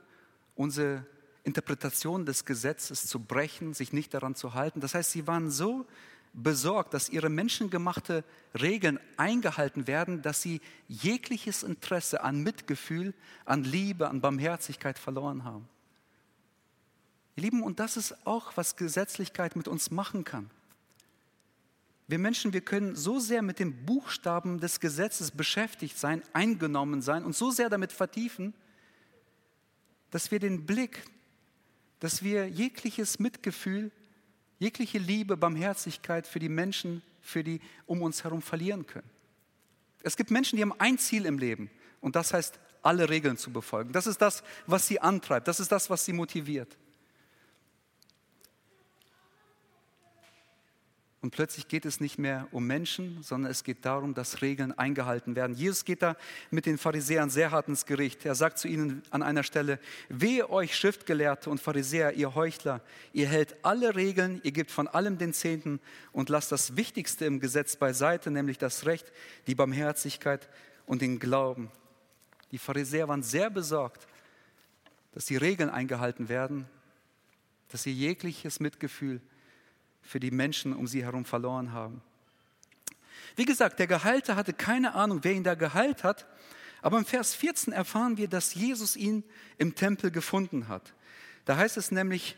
[0.55, 1.05] unsere
[1.43, 4.81] Interpretation des Gesetzes zu brechen, sich nicht daran zu halten?
[4.81, 5.87] Das heißt, sie waren so
[6.35, 8.25] besorgt, dass ihre menschengemachte
[8.61, 15.69] Regeln eingehalten werden, dass sie jegliches Interesse an Mitgefühl, an Liebe, an Barmherzigkeit verloren haben.
[17.37, 20.51] Ihr Lieben, und das ist auch, was Gesetzlichkeit mit uns machen kann.
[22.07, 27.25] Wir Menschen, wir können so sehr mit den Buchstaben des Gesetzes beschäftigt sein, eingenommen sein
[27.25, 28.53] und so sehr damit vertiefen,
[30.11, 31.05] dass wir den Blick,
[32.01, 33.91] dass wir jegliches Mitgefühl,
[34.59, 39.09] jegliche Liebe, Barmherzigkeit für die Menschen, für die um uns herum verlieren können.
[40.03, 43.51] Es gibt Menschen, die haben ein Ziel im Leben und das heißt, alle Regeln zu
[43.51, 43.93] befolgen.
[43.93, 46.77] Das ist das, was sie antreibt, das ist das, was sie motiviert.
[51.25, 55.37] Und plötzlich geht es nicht mehr um Menschen, sondern es geht darum, dass Regeln eingehalten
[55.37, 55.57] werden.
[55.57, 56.19] Jesus geht da
[56.51, 58.27] mit den Pharisäern sehr hart ins Gericht.
[58.27, 59.79] Er sagt zu ihnen an einer Stelle,
[60.11, 62.83] wehe euch Schriftgelehrte und Pharisäer, ihr Heuchler,
[63.15, 65.81] ihr hält alle Regeln, ihr gebt von allem den Zehnten
[66.13, 69.11] und lasst das Wichtigste im Gesetz beiseite, nämlich das Recht,
[69.47, 70.51] die Barmherzigkeit
[70.85, 71.71] und den Glauben.
[72.51, 74.07] Die Pharisäer waren sehr besorgt,
[75.13, 76.67] dass die Regeln eingehalten werden,
[77.71, 79.23] dass sie jegliches Mitgefühl
[80.05, 82.03] für die Menschen um sie herum verloren haben.
[83.37, 86.27] Wie gesagt, der Geheilte hatte keine Ahnung, wer ihn da geheilt hat,
[86.83, 89.25] aber im Vers 14 erfahren wir, dass Jesus ihn
[89.59, 90.93] im Tempel gefunden hat.
[91.47, 92.37] Da heißt es nämlich,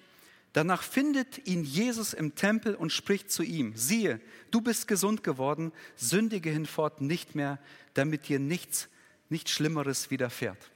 [0.53, 5.73] danach findet ihn Jesus im Tempel und spricht zu ihm, siehe, du bist gesund geworden,
[5.97, 7.59] sündige hinfort nicht mehr,
[7.95, 8.89] damit dir nichts,
[9.29, 10.71] nichts Schlimmeres widerfährt.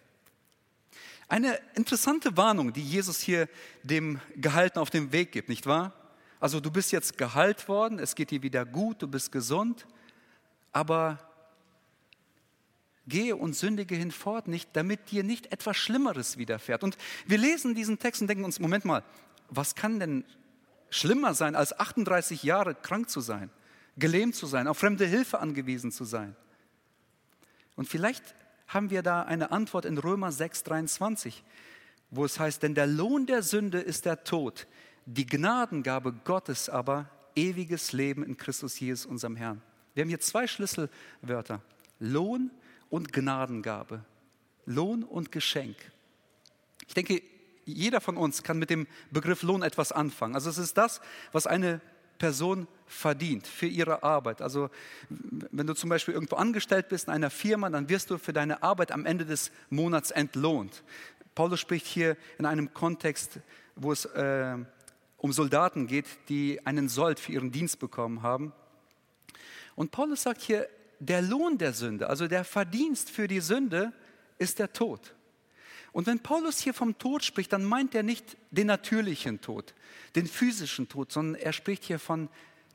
[1.29, 3.48] Eine interessante Warnung, die Jesus hier
[3.85, 5.94] dem Gehalten auf den Weg gibt, nicht wahr?
[6.40, 9.87] Also du bist jetzt geheilt worden, es geht dir wieder gut, du bist gesund,
[10.72, 11.18] aber
[13.07, 16.83] gehe und sündige hinfort nicht, damit dir nicht etwas Schlimmeres widerfährt.
[16.83, 19.05] Und wir lesen diesen Text und denken uns, Moment mal,
[19.50, 20.24] was kann denn
[20.88, 23.50] schlimmer sein, als 38 Jahre krank zu sein,
[23.98, 26.35] gelähmt zu sein, auf fremde Hilfe angewiesen zu sein?
[27.76, 28.35] Und vielleicht
[28.68, 31.44] haben wir da eine Antwort in Römer 6, 23,
[32.11, 34.66] wo es heißt, denn der Lohn der Sünde ist der Tod.
[35.06, 39.62] Die Gnadengabe Gottes aber ewiges Leben in Christus Jesus, unserem Herrn.
[39.94, 41.60] Wir haben hier zwei Schlüsselwörter.
[41.98, 42.50] Lohn
[42.88, 44.04] und Gnadengabe.
[44.66, 45.76] Lohn und Geschenk.
[46.86, 47.22] Ich denke,
[47.64, 50.34] jeder von uns kann mit dem Begriff Lohn etwas anfangen.
[50.34, 51.00] Also es ist das,
[51.32, 51.80] was eine
[52.18, 54.42] Person verdient für ihre Arbeit.
[54.42, 54.70] Also
[55.08, 58.62] wenn du zum Beispiel irgendwo angestellt bist in einer Firma, dann wirst du für deine
[58.62, 60.82] Arbeit am Ende des Monats entlohnt.
[61.34, 63.38] Paulus spricht hier in einem Kontext,
[63.76, 64.58] wo es äh,
[65.20, 68.52] um Soldaten geht, die einen Sold für ihren Dienst bekommen haben.
[69.76, 73.92] Und Paulus sagt hier, der Lohn der Sünde, also der Verdienst für die Sünde,
[74.38, 75.14] ist der Tod.
[75.92, 79.74] Und wenn Paulus hier vom Tod spricht, dann meint er nicht den natürlichen Tod,
[80.14, 82.28] den physischen Tod, sondern er spricht hier von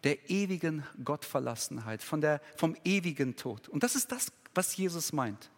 [0.03, 3.69] der ewigen Gottverlassenheit, von der, vom ewigen Tod.
[3.69, 5.49] Und das ist das, was Jesus meint.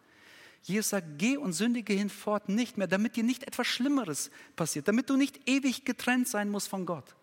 [0.63, 5.09] Jesus sagt, geh und sündige hinfort nicht mehr, damit dir nicht etwas Schlimmeres passiert, damit
[5.09, 7.15] du nicht ewig getrennt sein musst von Gott,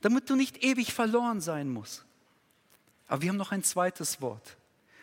[0.00, 2.04] damit du nicht ewig verloren sein musst.
[3.06, 4.56] Aber wir haben noch ein zweites Wort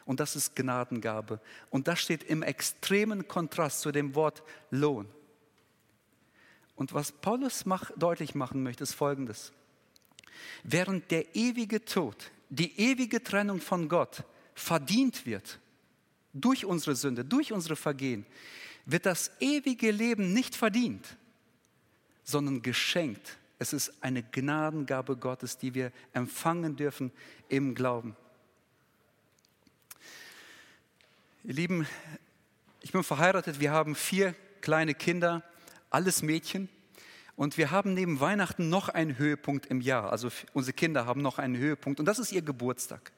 [0.06, 1.40] und das ist Gnadengabe.
[1.70, 5.08] Und das steht im extremen Kontrast zu dem Wort Lohn.
[6.76, 9.54] Und was Paulus mach, deutlich machen möchte, ist Folgendes.
[10.64, 14.24] Während der ewige Tod, die ewige Trennung von Gott
[14.56, 15.60] verdient wird,
[16.34, 18.26] durch unsere Sünde, durch unsere Vergehen,
[18.86, 21.18] wird das ewige Leben nicht verdient,
[22.24, 23.38] sondern geschenkt.
[23.60, 27.12] Es ist eine Gnadengabe Gottes, die wir empfangen dürfen
[27.48, 28.16] im Glauben.
[31.44, 31.88] Ihr Lieben,
[32.82, 35.44] ich bin verheiratet, wir haben vier kleine Kinder,
[35.90, 36.68] alles Mädchen.
[37.36, 40.12] Und wir haben neben Weihnachten noch einen Höhepunkt im Jahr.
[40.12, 43.12] Also unsere Kinder haben noch einen Höhepunkt und das ist ihr Geburtstag.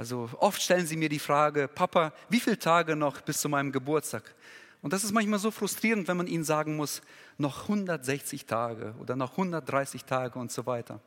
[0.00, 3.70] Also oft stellen sie mir die Frage, Papa, wie viele Tage noch bis zu meinem
[3.70, 4.34] Geburtstag?
[4.80, 7.02] Und das ist manchmal so frustrierend, wenn man ihnen sagen muss,
[7.36, 11.00] noch 160 Tage oder noch 130 Tage und so weiter.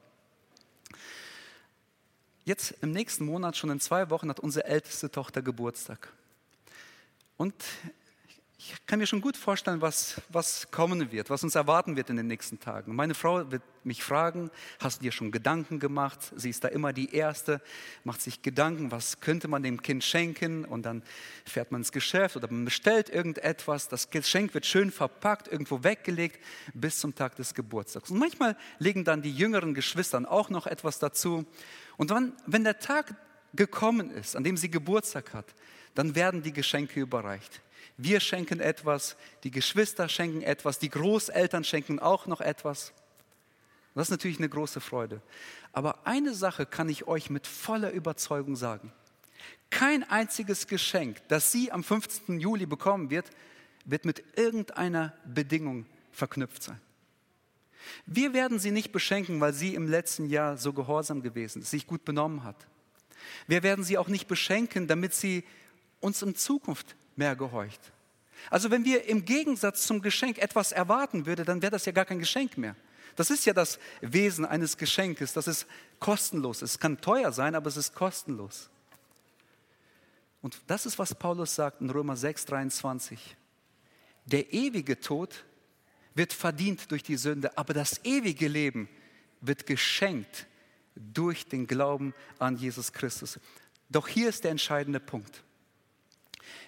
[2.45, 6.13] Jetzt im nächsten Monat, schon in zwei Wochen, hat unsere älteste Tochter Geburtstag.
[7.35, 7.55] Und
[8.71, 12.15] ich kann mir schon gut vorstellen, was, was kommen wird, was uns erwarten wird in
[12.15, 12.95] den nächsten Tagen.
[12.95, 14.49] Meine Frau wird mich fragen,
[14.79, 16.19] hast du dir schon Gedanken gemacht?
[16.35, 17.61] Sie ist da immer die Erste,
[18.05, 20.63] macht sich Gedanken, was könnte man dem Kind schenken?
[20.63, 21.03] Und dann
[21.45, 23.89] fährt man ins Geschäft oder man bestellt irgendetwas.
[23.89, 26.39] Das Geschenk wird schön verpackt, irgendwo weggelegt
[26.73, 28.11] bis zum Tag des Geburtstags.
[28.11, 31.45] Und manchmal legen dann die jüngeren Geschwister auch noch etwas dazu.
[31.97, 33.13] Und dann, wenn der Tag
[33.53, 35.53] gekommen ist, an dem sie Geburtstag hat,
[35.95, 37.61] dann werden die Geschenke überreicht.
[37.97, 42.93] Wir schenken etwas, die Geschwister schenken etwas, die Großeltern schenken auch noch etwas.
[43.93, 45.21] Das ist natürlich eine große Freude.
[45.71, 48.91] Aber eine Sache kann ich euch mit voller Überzeugung sagen.
[49.69, 52.39] Kein einziges Geschenk, das sie am 15.
[52.39, 53.29] Juli bekommen wird,
[53.85, 56.79] wird mit irgendeiner Bedingung verknüpft sein.
[58.05, 61.85] Wir werden sie nicht beschenken, weil sie im letzten Jahr so gehorsam gewesen ist, sich
[61.85, 62.67] gut benommen hat.
[63.47, 65.43] Wir werden sie auch nicht beschenken, damit sie
[65.99, 67.91] uns in Zukunft mehr gehorcht.
[68.49, 72.05] Also wenn wir im Gegensatz zum Geschenk etwas erwarten würden, dann wäre das ja gar
[72.05, 72.75] kein Geschenk mehr.
[73.15, 75.67] Das ist ja das Wesen eines Geschenkes, dass es
[75.99, 76.71] kostenlos ist.
[76.71, 78.69] Es kann teuer sein, aber es ist kostenlos.
[80.41, 83.37] Und das ist, was Paulus sagt in Römer 6, 23.
[84.25, 85.45] Der ewige Tod
[86.15, 88.89] wird verdient durch die Sünde, aber das ewige Leben
[89.41, 90.47] wird geschenkt
[90.95, 93.39] durch den Glauben an Jesus Christus.
[93.89, 95.43] Doch hier ist der entscheidende Punkt.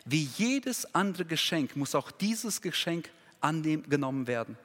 [0.05, 3.09] Wie jedes andere Geschenk muss auch dieses Geschenk
[3.41, 4.57] angenommen werden.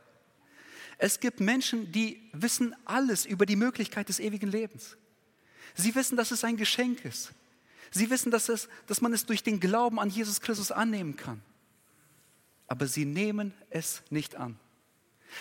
[0.99, 4.97] Es gibt Menschen, die wissen alles über die Möglichkeit des ewigen Lebens.
[5.75, 7.33] Sie wissen, dass es ein Geschenk ist.
[7.91, 11.43] Sie wissen, dass, es, dass man es durch den Glauben an Jesus Christus annehmen kann.
[12.67, 14.59] Aber sie nehmen es nicht an.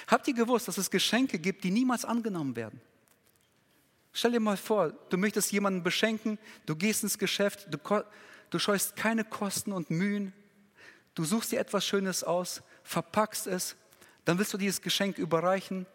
[0.08, 2.82] Habt ihr gewusst, dass es Geschenke gibt, die niemals angenommen werden?
[4.13, 7.77] Stell dir mal vor, du möchtest jemanden beschenken, du gehst ins Geschäft, du
[8.50, 10.34] Du scheust keine Kosten und Mühen.
[11.14, 13.76] Du suchst dir etwas Schönes aus, verpackst es,
[14.26, 15.86] dann willst du dieses Geschenk überreichen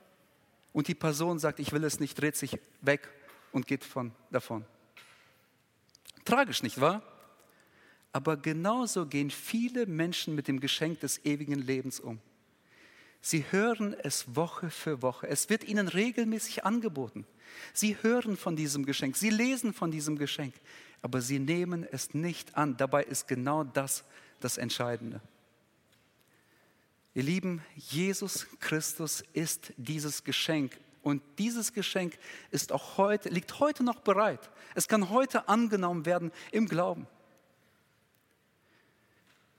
[0.72, 3.08] und die Person sagt, ich will es nicht, dreht sich weg
[3.52, 4.64] und geht von, davon.
[6.24, 7.02] Tragisch, nicht wahr?
[8.12, 12.20] Aber genauso gehen viele Menschen mit dem Geschenk des ewigen Lebens um.
[13.20, 15.26] Sie hören es Woche für Woche.
[15.26, 17.26] Es wird ihnen regelmäßig angeboten.
[17.72, 19.16] Sie hören von diesem Geschenk.
[19.16, 20.54] Sie lesen von diesem Geschenk
[21.04, 22.78] aber sie nehmen es nicht an.
[22.78, 24.04] Dabei ist genau das
[24.40, 25.20] das Entscheidende.
[27.12, 32.16] Ihr Lieben, Jesus Christus ist dieses Geschenk und dieses Geschenk
[32.50, 34.48] ist auch heute, liegt heute noch bereit.
[34.74, 37.06] Es kann heute angenommen werden im Glauben.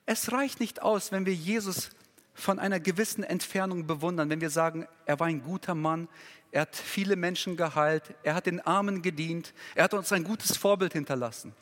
[0.07, 1.91] Es reicht nicht aus, wenn wir Jesus
[2.35, 6.07] von einer gewissen Entfernung bewundern, wenn wir sagen, er war ein guter Mann,
[6.51, 10.55] er hat viele Menschen geheilt, er hat den Armen gedient, er hat uns ein gutes
[10.55, 11.53] Vorbild hinterlassen.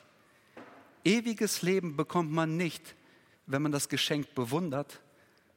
[1.04, 2.94] Ewiges Leben bekommt man nicht,
[3.46, 5.00] wenn man das Geschenk bewundert,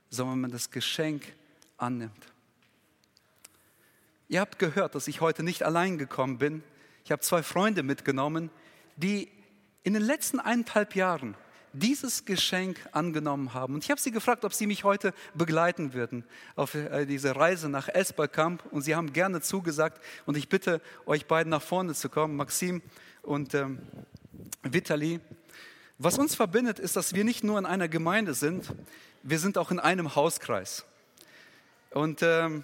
[0.10, 1.24] sondern wenn man das Geschenk
[1.78, 2.32] annimmt.
[4.30, 6.64] Ihr habt gehört, dass ich heute nicht allein gekommen bin.
[7.06, 8.50] Ich habe zwei Freunde mitgenommen,
[8.98, 9.30] die
[9.84, 11.36] in den letzten eineinhalb Jahren
[11.74, 13.76] dieses Geschenk angenommen haben.
[13.76, 16.24] Und ich habe sie gefragt, ob sie mich heute begleiten würden
[16.56, 18.64] auf äh, diese Reise nach Esberkamp.
[18.72, 20.02] Und sie haben gerne zugesagt.
[20.26, 22.82] Und ich bitte euch beiden nach vorne zu kommen, Maxim
[23.22, 23.80] und ähm,
[24.64, 25.20] Vitali.
[25.98, 28.74] Was uns verbindet, ist, dass wir nicht nur in einer Gemeinde sind,
[29.24, 30.86] wir sind auch in einem Hauskreis.
[31.92, 32.64] Und ähm,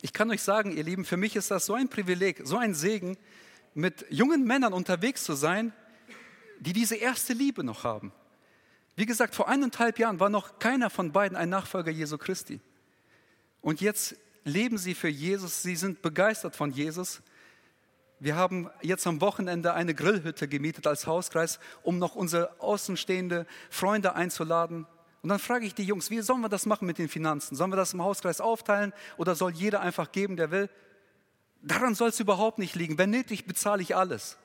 [0.00, 2.74] ich kann euch sagen, ihr Lieben, für mich ist das so ein Privileg, so ein
[2.74, 3.16] Segen,
[3.74, 5.72] mit jungen Männern unterwegs zu sein,
[6.62, 8.12] die diese erste Liebe noch haben.
[8.94, 12.60] Wie gesagt, vor eineinhalb Jahren war noch keiner von beiden ein Nachfolger Jesu Christi.
[13.60, 17.20] Und jetzt leben sie für Jesus, sie sind begeistert von Jesus.
[18.20, 24.14] Wir haben jetzt am Wochenende eine Grillhütte gemietet als Hauskreis, um noch unsere außenstehende Freunde
[24.14, 24.86] einzuladen.
[25.22, 27.56] Und dann frage ich die Jungs, wie sollen wir das machen mit den Finanzen?
[27.56, 30.68] Sollen wir das im Hauskreis aufteilen oder soll jeder einfach geben, der will?
[31.62, 32.98] Daran soll es überhaupt nicht liegen.
[32.98, 34.36] Wenn nötig, bezahle ich alles.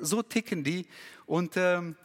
[0.00, 0.86] So ticken die.
[1.26, 1.96] Und ähm,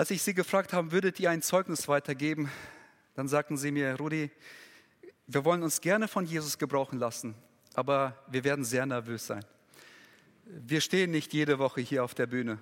[0.00, 2.50] Als ich sie gefragt habe, würdet ihr ein Zeugnis weitergeben,
[3.16, 4.30] dann sagten sie mir, Rudi,
[5.26, 7.34] wir wollen uns gerne von Jesus gebrauchen lassen,
[7.74, 9.44] aber wir werden sehr nervös sein.
[10.46, 12.60] Wir stehen nicht jede Woche hier auf der Bühne.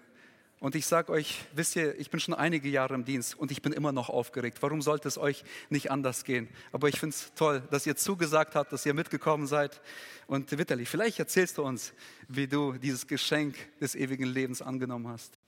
[0.61, 3.63] Und ich sage euch, wisst ihr, ich bin schon einige Jahre im Dienst und ich
[3.63, 4.59] bin immer noch aufgeregt.
[4.61, 6.49] Warum sollte es euch nicht anders gehen?
[6.73, 9.81] Aber ich finde es toll, dass ihr zugesagt habt, dass ihr mitgekommen seid.
[10.27, 11.93] Und Vitali, vielleicht erzählst du uns,
[12.27, 15.39] wie du dieses Geschenk des ewigen Lebens angenommen hast.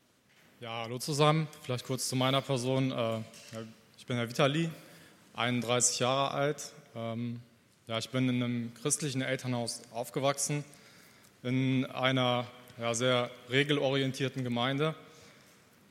[0.61, 1.48] Ja, hallo zusammen.
[1.62, 2.92] Vielleicht kurz zu meiner Person.
[2.92, 3.18] Äh,
[3.98, 4.70] ich bin Herr Vitali,
[5.34, 6.72] 31 Jahre alt.
[6.94, 7.40] Ähm,
[7.88, 10.64] ja, ich bin in einem christlichen Elternhaus aufgewachsen,
[11.42, 12.46] in einer
[12.80, 14.94] ja, sehr regelorientierten Gemeinde.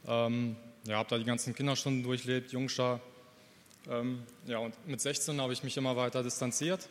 [0.07, 2.99] Ähm, ja, habe da die ganzen Kinderstunden durchlebt, Jungschar.
[3.87, 6.89] Ähm, ja, und mit 16 habe ich mich immer weiter distanziert,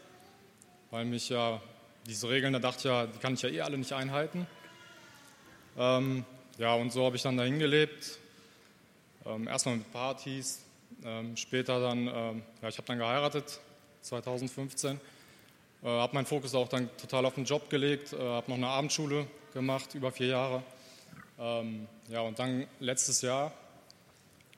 [0.90, 1.60] weil mich ja
[2.06, 4.46] diese Regeln, da dachte ich ja, die kann ich ja eh alle nicht einhalten.
[5.76, 6.24] Ähm,
[6.58, 8.18] ja, und so habe ich dann dahin gelebt.
[9.26, 10.60] Ähm, erstmal mit Partys,
[11.04, 13.58] ähm, später dann, ähm, ja, ich habe dann geheiratet,
[14.02, 15.00] 2015.
[15.82, 18.68] Äh, habe meinen Fokus auch dann total auf den Job gelegt, äh, habe noch eine
[18.68, 20.62] Abendschule gemacht, über vier Jahre.
[21.38, 23.52] Ähm, ja, und dann letztes Jahr,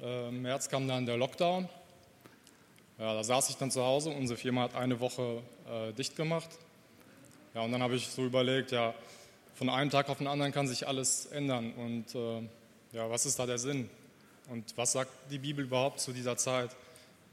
[0.00, 1.68] äh, im März kam dann der Lockdown.
[2.98, 6.50] Ja, da saß ich dann zu Hause, unsere Firma hat eine Woche äh, dicht gemacht.
[7.54, 8.94] Ja, und dann habe ich so überlegt, ja,
[9.54, 11.72] von einem Tag auf den anderen kann sich alles ändern.
[11.74, 12.42] Und äh,
[12.92, 13.90] ja, was ist da der Sinn?
[14.48, 16.70] Und was sagt die Bibel überhaupt zu dieser Zeit?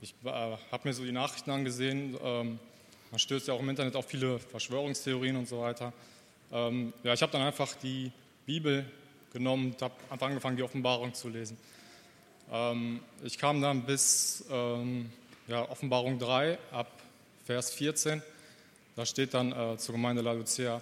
[0.01, 2.17] Ich äh, habe mir so die Nachrichten angesehen.
[2.23, 2.59] Ähm,
[3.11, 5.93] man stößt ja auch im Internet auf viele Verschwörungstheorien und so weiter.
[6.51, 8.11] Ähm, ja, ich habe dann einfach die
[8.45, 8.85] Bibel
[9.33, 11.57] genommen und habe angefangen, die Offenbarung zu lesen.
[12.51, 15.11] Ähm, ich kam dann bis ähm,
[15.47, 16.91] ja, Offenbarung 3 ab
[17.45, 18.21] Vers 14.
[18.95, 20.81] Da steht dann äh, zur Gemeinde Laodicea,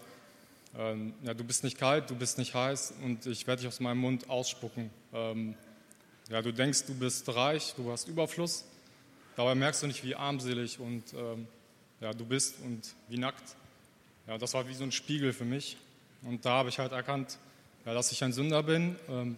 [0.77, 3.79] äh, ja, du bist nicht kalt, du bist nicht heiß und ich werde dich aus
[3.79, 4.89] meinem Mund ausspucken.
[5.13, 5.55] Ähm,
[6.29, 8.65] ja, du denkst, du bist reich, du hast Überfluss,
[9.35, 11.47] dabei merkst du nicht, wie armselig und ähm,
[11.99, 13.55] ja, du bist und wie nackt.
[14.27, 15.77] Ja, das war wie so ein Spiegel für mich.
[16.23, 17.37] Und da habe ich halt erkannt,
[17.85, 18.95] ja, dass ich ein Sünder bin.
[19.07, 19.37] Ähm,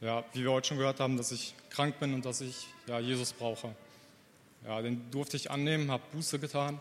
[0.00, 2.98] ja, wie wir heute schon gehört haben, dass ich krank bin und dass ich ja,
[2.98, 3.74] Jesus brauche.
[4.66, 6.80] Ja, den durfte ich annehmen, habe Buße getan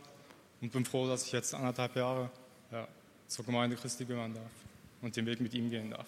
[0.60, 2.32] und bin froh, dass ich jetzt anderthalb Jahre
[2.72, 2.88] ja,
[3.28, 4.52] zur Gemeinde Christi gehören darf
[5.02, 6.08] und den Weg mit ihm gehen darf.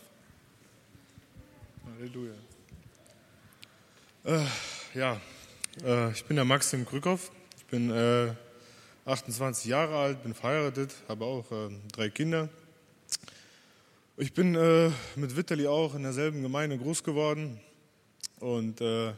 [1.86, 2.34] Halleluja.
[4.26, 4.46] Äh,
[4.94, 5.22] ja,
[5.84, 7.32] äh, ich bin der Maxim Krückhoff.
[7.58, 8.34] Ich bin äh,
[9.06, 12.48] 28 Jahre alt, bin verheiratet, habe auch äh, drei Kinder.
[14.16, 17.60] Ich bin äh, mit Vitali auch in derselben Gemeinde groß geworden.
[18.40, 19.12] Und äh,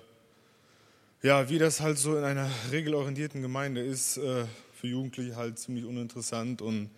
[1.21, 5.85] ja, wie das halt so in einer regelorientierten Gemeinde ist, äh, für Jugendliche halt ziemlich
[5.85, 6.63] uninteressant.
[6.63, 6.89] Und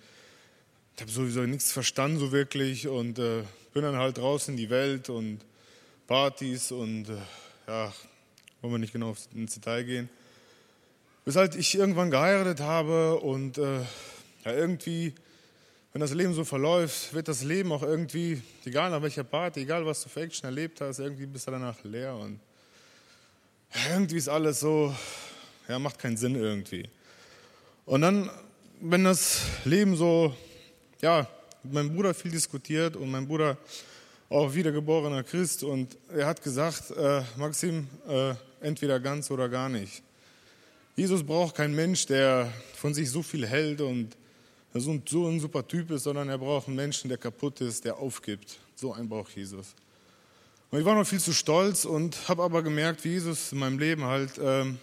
[0.95, 4.69] ich habe sowieso nichts verstanden so wirklich und äh, bin dann halt draußen in die
[4.69, 5.39] Welt und
[6.07, 7.17] Partys und äh,
[7.67, 7.93] ja,
[8.61, 10.09] wollen wir nicht genau ins Detail gehen.
[11.27, 13.79] Bis halt ich irgendwann geheiratet habe und äh,
[14.45, 15.13] ja, irgendwie,
[15.91, 19.85] wenn das Leben so verläuft, wird das Leben auch irgendwie, egal nach welcher Party, egal
[19.85, 22.39] was du für Action erlebt hast, irgendwie bist du danach leer und
[23.91, 24.95] irgendwie ist alles so,
[25.67, 26.87] ja, macht keinen Sinn irgendwie.
[27.85, 28.29] Und dann,
[28.79, 30.33] wenn das Leben so,
[31.01, 31.27] ja,
[31.61, 33.57] meinem Bruder viel diskutiert und mein Bruder
[34.29, 40.06] auch wiedergeborener Christ und er hat gesagt, äh, Maxim, äh, entweder ganz oder gar nicht.
[40.97, 44.17] Jesus braucht keinen Mensch, der von sich so viel hält und
[44.73, 44.89] so
[45.27, 48.57] ein, super Typ ist, sondern er braucht einen Menschen, der kaputt ist, der aufgibt.
[48.75, 49.75] So einen braucht Jesus.
[50.71, 53.77] Und ich war noch viel zu stolz und habe aber gemerkt, wie Jesus in meinem
[53.77, 54.79] Leben halt, ähm,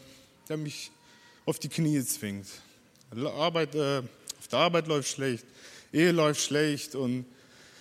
[0.48, 0.92] der mich
[1.46, 2.46] auf die Knie zwingt.
[3.10, 3.98] Arbeit, äh,
[4.38, 5.44] auf der Arbeit läuft schlecht,
[5.92, 7.26] Ehe läuft schlecht und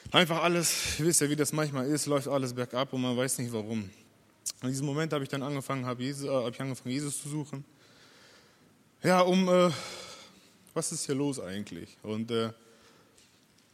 [0.09, 3.37] einfach alles, ihr wisst ja, wie das manchmal ist, läuft alles bergab und man weiß
[3.37, 3.91] nicht warum.
[4.63, 7.63] In diesem Moment habe ich dann angefangen, habe äh, hab ich angefangen, Jesus zu suchen.
[9.05, 9.69] Ja, um, äh,
[10.73, 11.97] was ist hier los eigentlich?
[12.03, 12.53] Und äh,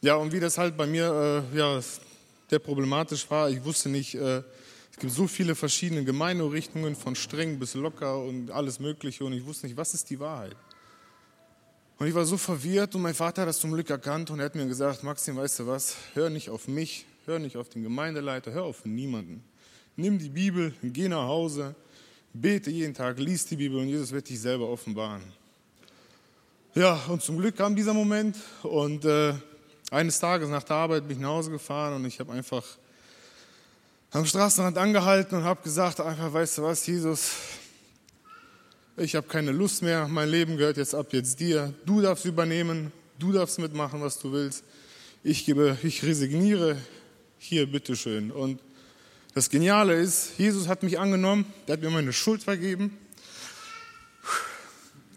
[0.02, 1.80] ja, und wie das halt bei mir, äh, ja,
[2.50, 4.42] der problematisch war, ich wusste nicht, äh,
[4.92, 9.46] es gibt so viele verschiedene Gemeinderichtungen, von streng bis locker und alles Mögliche, und ich
[9.46, 10.56] wusste nicht, was ist die Wahrheit?
[12.00, 14.46] Und ich war so verwirrt und mein Vater hat das zum Glück erkannt und er
[14.46, 17.84] hat mir gesagt, Maxim, weißt du was, hör nicht auf mich, hör nicht auf den
[17.84, 19.44] Gemeindeleiter, hör auf niemanden.
[19.96, 21.76] Nimm die Bibel, geh nach Hause,
[22.34, 25.24] Bete jeden Tag, lies die Bibel und Jesus wird dich selber offenbaren.
[26.76, 29.34] Ja, und zum Glück kam dieser Moment und äh,
[29.90, 32.64] eines Tages nach der Arbeit bin ich nach Hause gefahren und ich habe einfach
[34.12, 37.32] am Straßenrand angehalten und habe gesagt, einfach, weißt du was, Jesus,
[38.98, 42.92] ich habe keine Lust mehr, mein Leben gehört jetzt ab jetzt dir, du darfst übernehmen,
[43.18, 44.64] du darfst mitmachen, was du willst,
[45.24, 46.78] ich gebe, ich resigniere,
[47.40, 48.32] hier, bitteschön.
[48.32, 48.60] Und
[49.40, 52.98] Das Geniale ist, Jesus hat mich angenommen, der hat mir meine Schuld vergeben.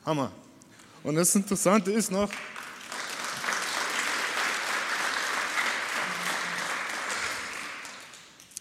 [0.06, 0.30] Hammer.
[1.02, 2.30] Und das Interessante ist noch,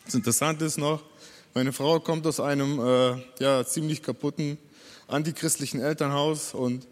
[0.06, 1.04] das Interessante ist noch,
[1.54, 4.58] meine Frau kommt aus einem äh, ja, ziemlich kaputten
[5.08, 6.88] antichristlichen Elternhaus und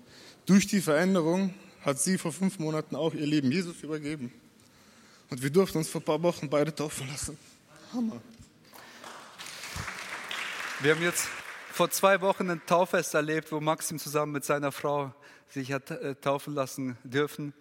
[0.46, 4.32] durch die Veränderung hat sie vor fünf Monaten auch ihr Leben Jesus übergeben.
[5.32, 7.36] Und wir durften uns vor ein paar Wochen beide taufen lassen.
[7.92, 8.22] Hammer.
[10.82, 11.28] Wir haben jetzt
[11.74, 15.14] vor zwei Wochen ein Tauffest erlebt, wo Maxim zusammen mit seiner Frau
[15.50, 17.54] sich hat äh, taufen lassen dürfen.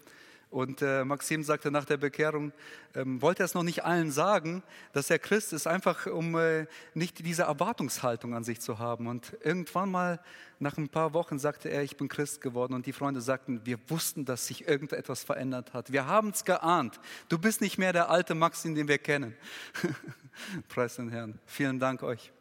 [0.51, 2.53] Und äh, Maxim sagte nach der Bekehrung,
[2.95, 4.63] ähm, wollte er es noch nicht allen sagen,
[4.93, 9.09] dass er Christ ist, einfach um äh, nicht diese Erwartungshaltung an sich zu haben.
[9.09, 10.21] Und irgendwann mal,
[10.61, 12.73] nach ein paar Wochen, sagte er, ich bin Christ geworden.
[12.73, 15.91] Und die Freunde sagten, wir wussten, dass sich irgendetwas verändert hat.
[15.91, 17.01] Wir haben es geahnt.
[17.29, 19.35] Du bist nicht mehr der alte Maxim, den wir kennen.
[20.69, 21.41] Preis den Herrn.
[21.47, 22.33] Vielen Dank euch.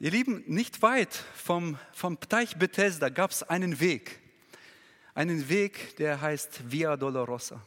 [0.00, 4.20] Ihr Lieben, nicht weit vom, vom Teich Bethesda gab es einen Weg
[5.14, 7.60] einen Weg, der heißt Via Dolorosa.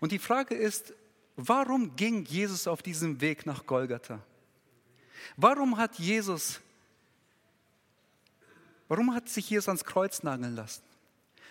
[0.00, 0.92] Und die Frage ist,
[1.36, 4.20] warum ging Jesus auf diesem Weg nach Golgatha?
[5.36, 6.60] Warum hat Jesus,
[8.88, 10.82] warum hat sich Jesus ans Kreuz nageln lassen?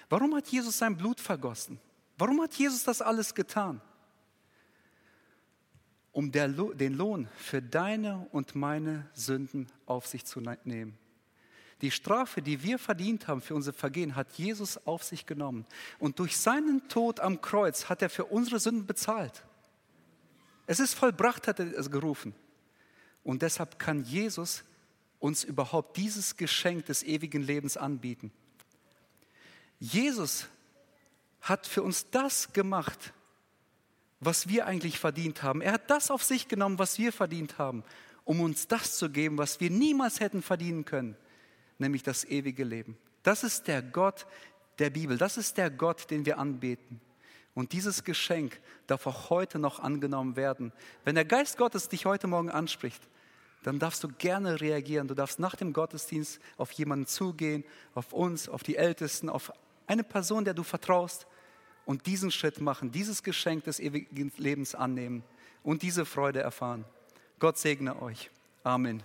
[0.09, 1.79] Warum hat Jesus sein Blut vergossen?
[2.17, 3.81] Warum hat Jesus das alles getan?
[6.14, 10.97] Um den Lohn für deine und meine Sünden auf sich zu nehmen.
[11.82, 15.66] Die Strafe, die wir verdient haben für unser Vergehen, hat Jesus auf sich genommen.
[15.99, 19.43] Und durch seinen Tod am Kreuz hat er für unsere Sünden bezahlt.
[20.66, 22.34] Es ist vollbracht, hat er es gerufen.
[23.24, 24.64] Und deshalb kann Jesus
[25.20, 28.32] uns überhaupt dieses Geschenk des ewigen Lebens anbieten.
[29.80, 30.47] Jesus
[31.41, 33.14] hat für uns das gemacht,
[34.26, 35.61] was wir eigentlich verdient haben.
[35.61, 37.84] Er hat das auf sich genommen, was wir verdient haben,
[38.24, 41.15] um uns das zu geben, was wir niemals hätten verdienen können
[41.84, 42.97] nämlich das ewige Leben.
[43.21, 44.26] Das ist der Gott
[44.80, 46.99] der Bibel, das ist der Gott, den wir anbeten.
[47.53, 50.74] Und dieses Geschenk darf auch heute noch angenommen werden.
[51.03, 53.07] Wenn der Geist Gottes dich heute Morgen anspricht,
[53.61, 55.07] dann darfst du gerne reagieren.
[55.07, 57.63] Du darfst nach dem Gottesdienst auf jemanden zugehen,
[57.93, 59.53] auf uns, auf die Ältesten, auf
[59.86, 61.28] eine Person, der du vertraust
[61.86, 65.23] und diesen Schritt machen, dieses Geschenk des ewigen Lebens annehmen
[65.63, 66.86] und diese Freude erfahren.
[67.39, 68.29] Gott segne euch.
[68.63, 69.03] Amen.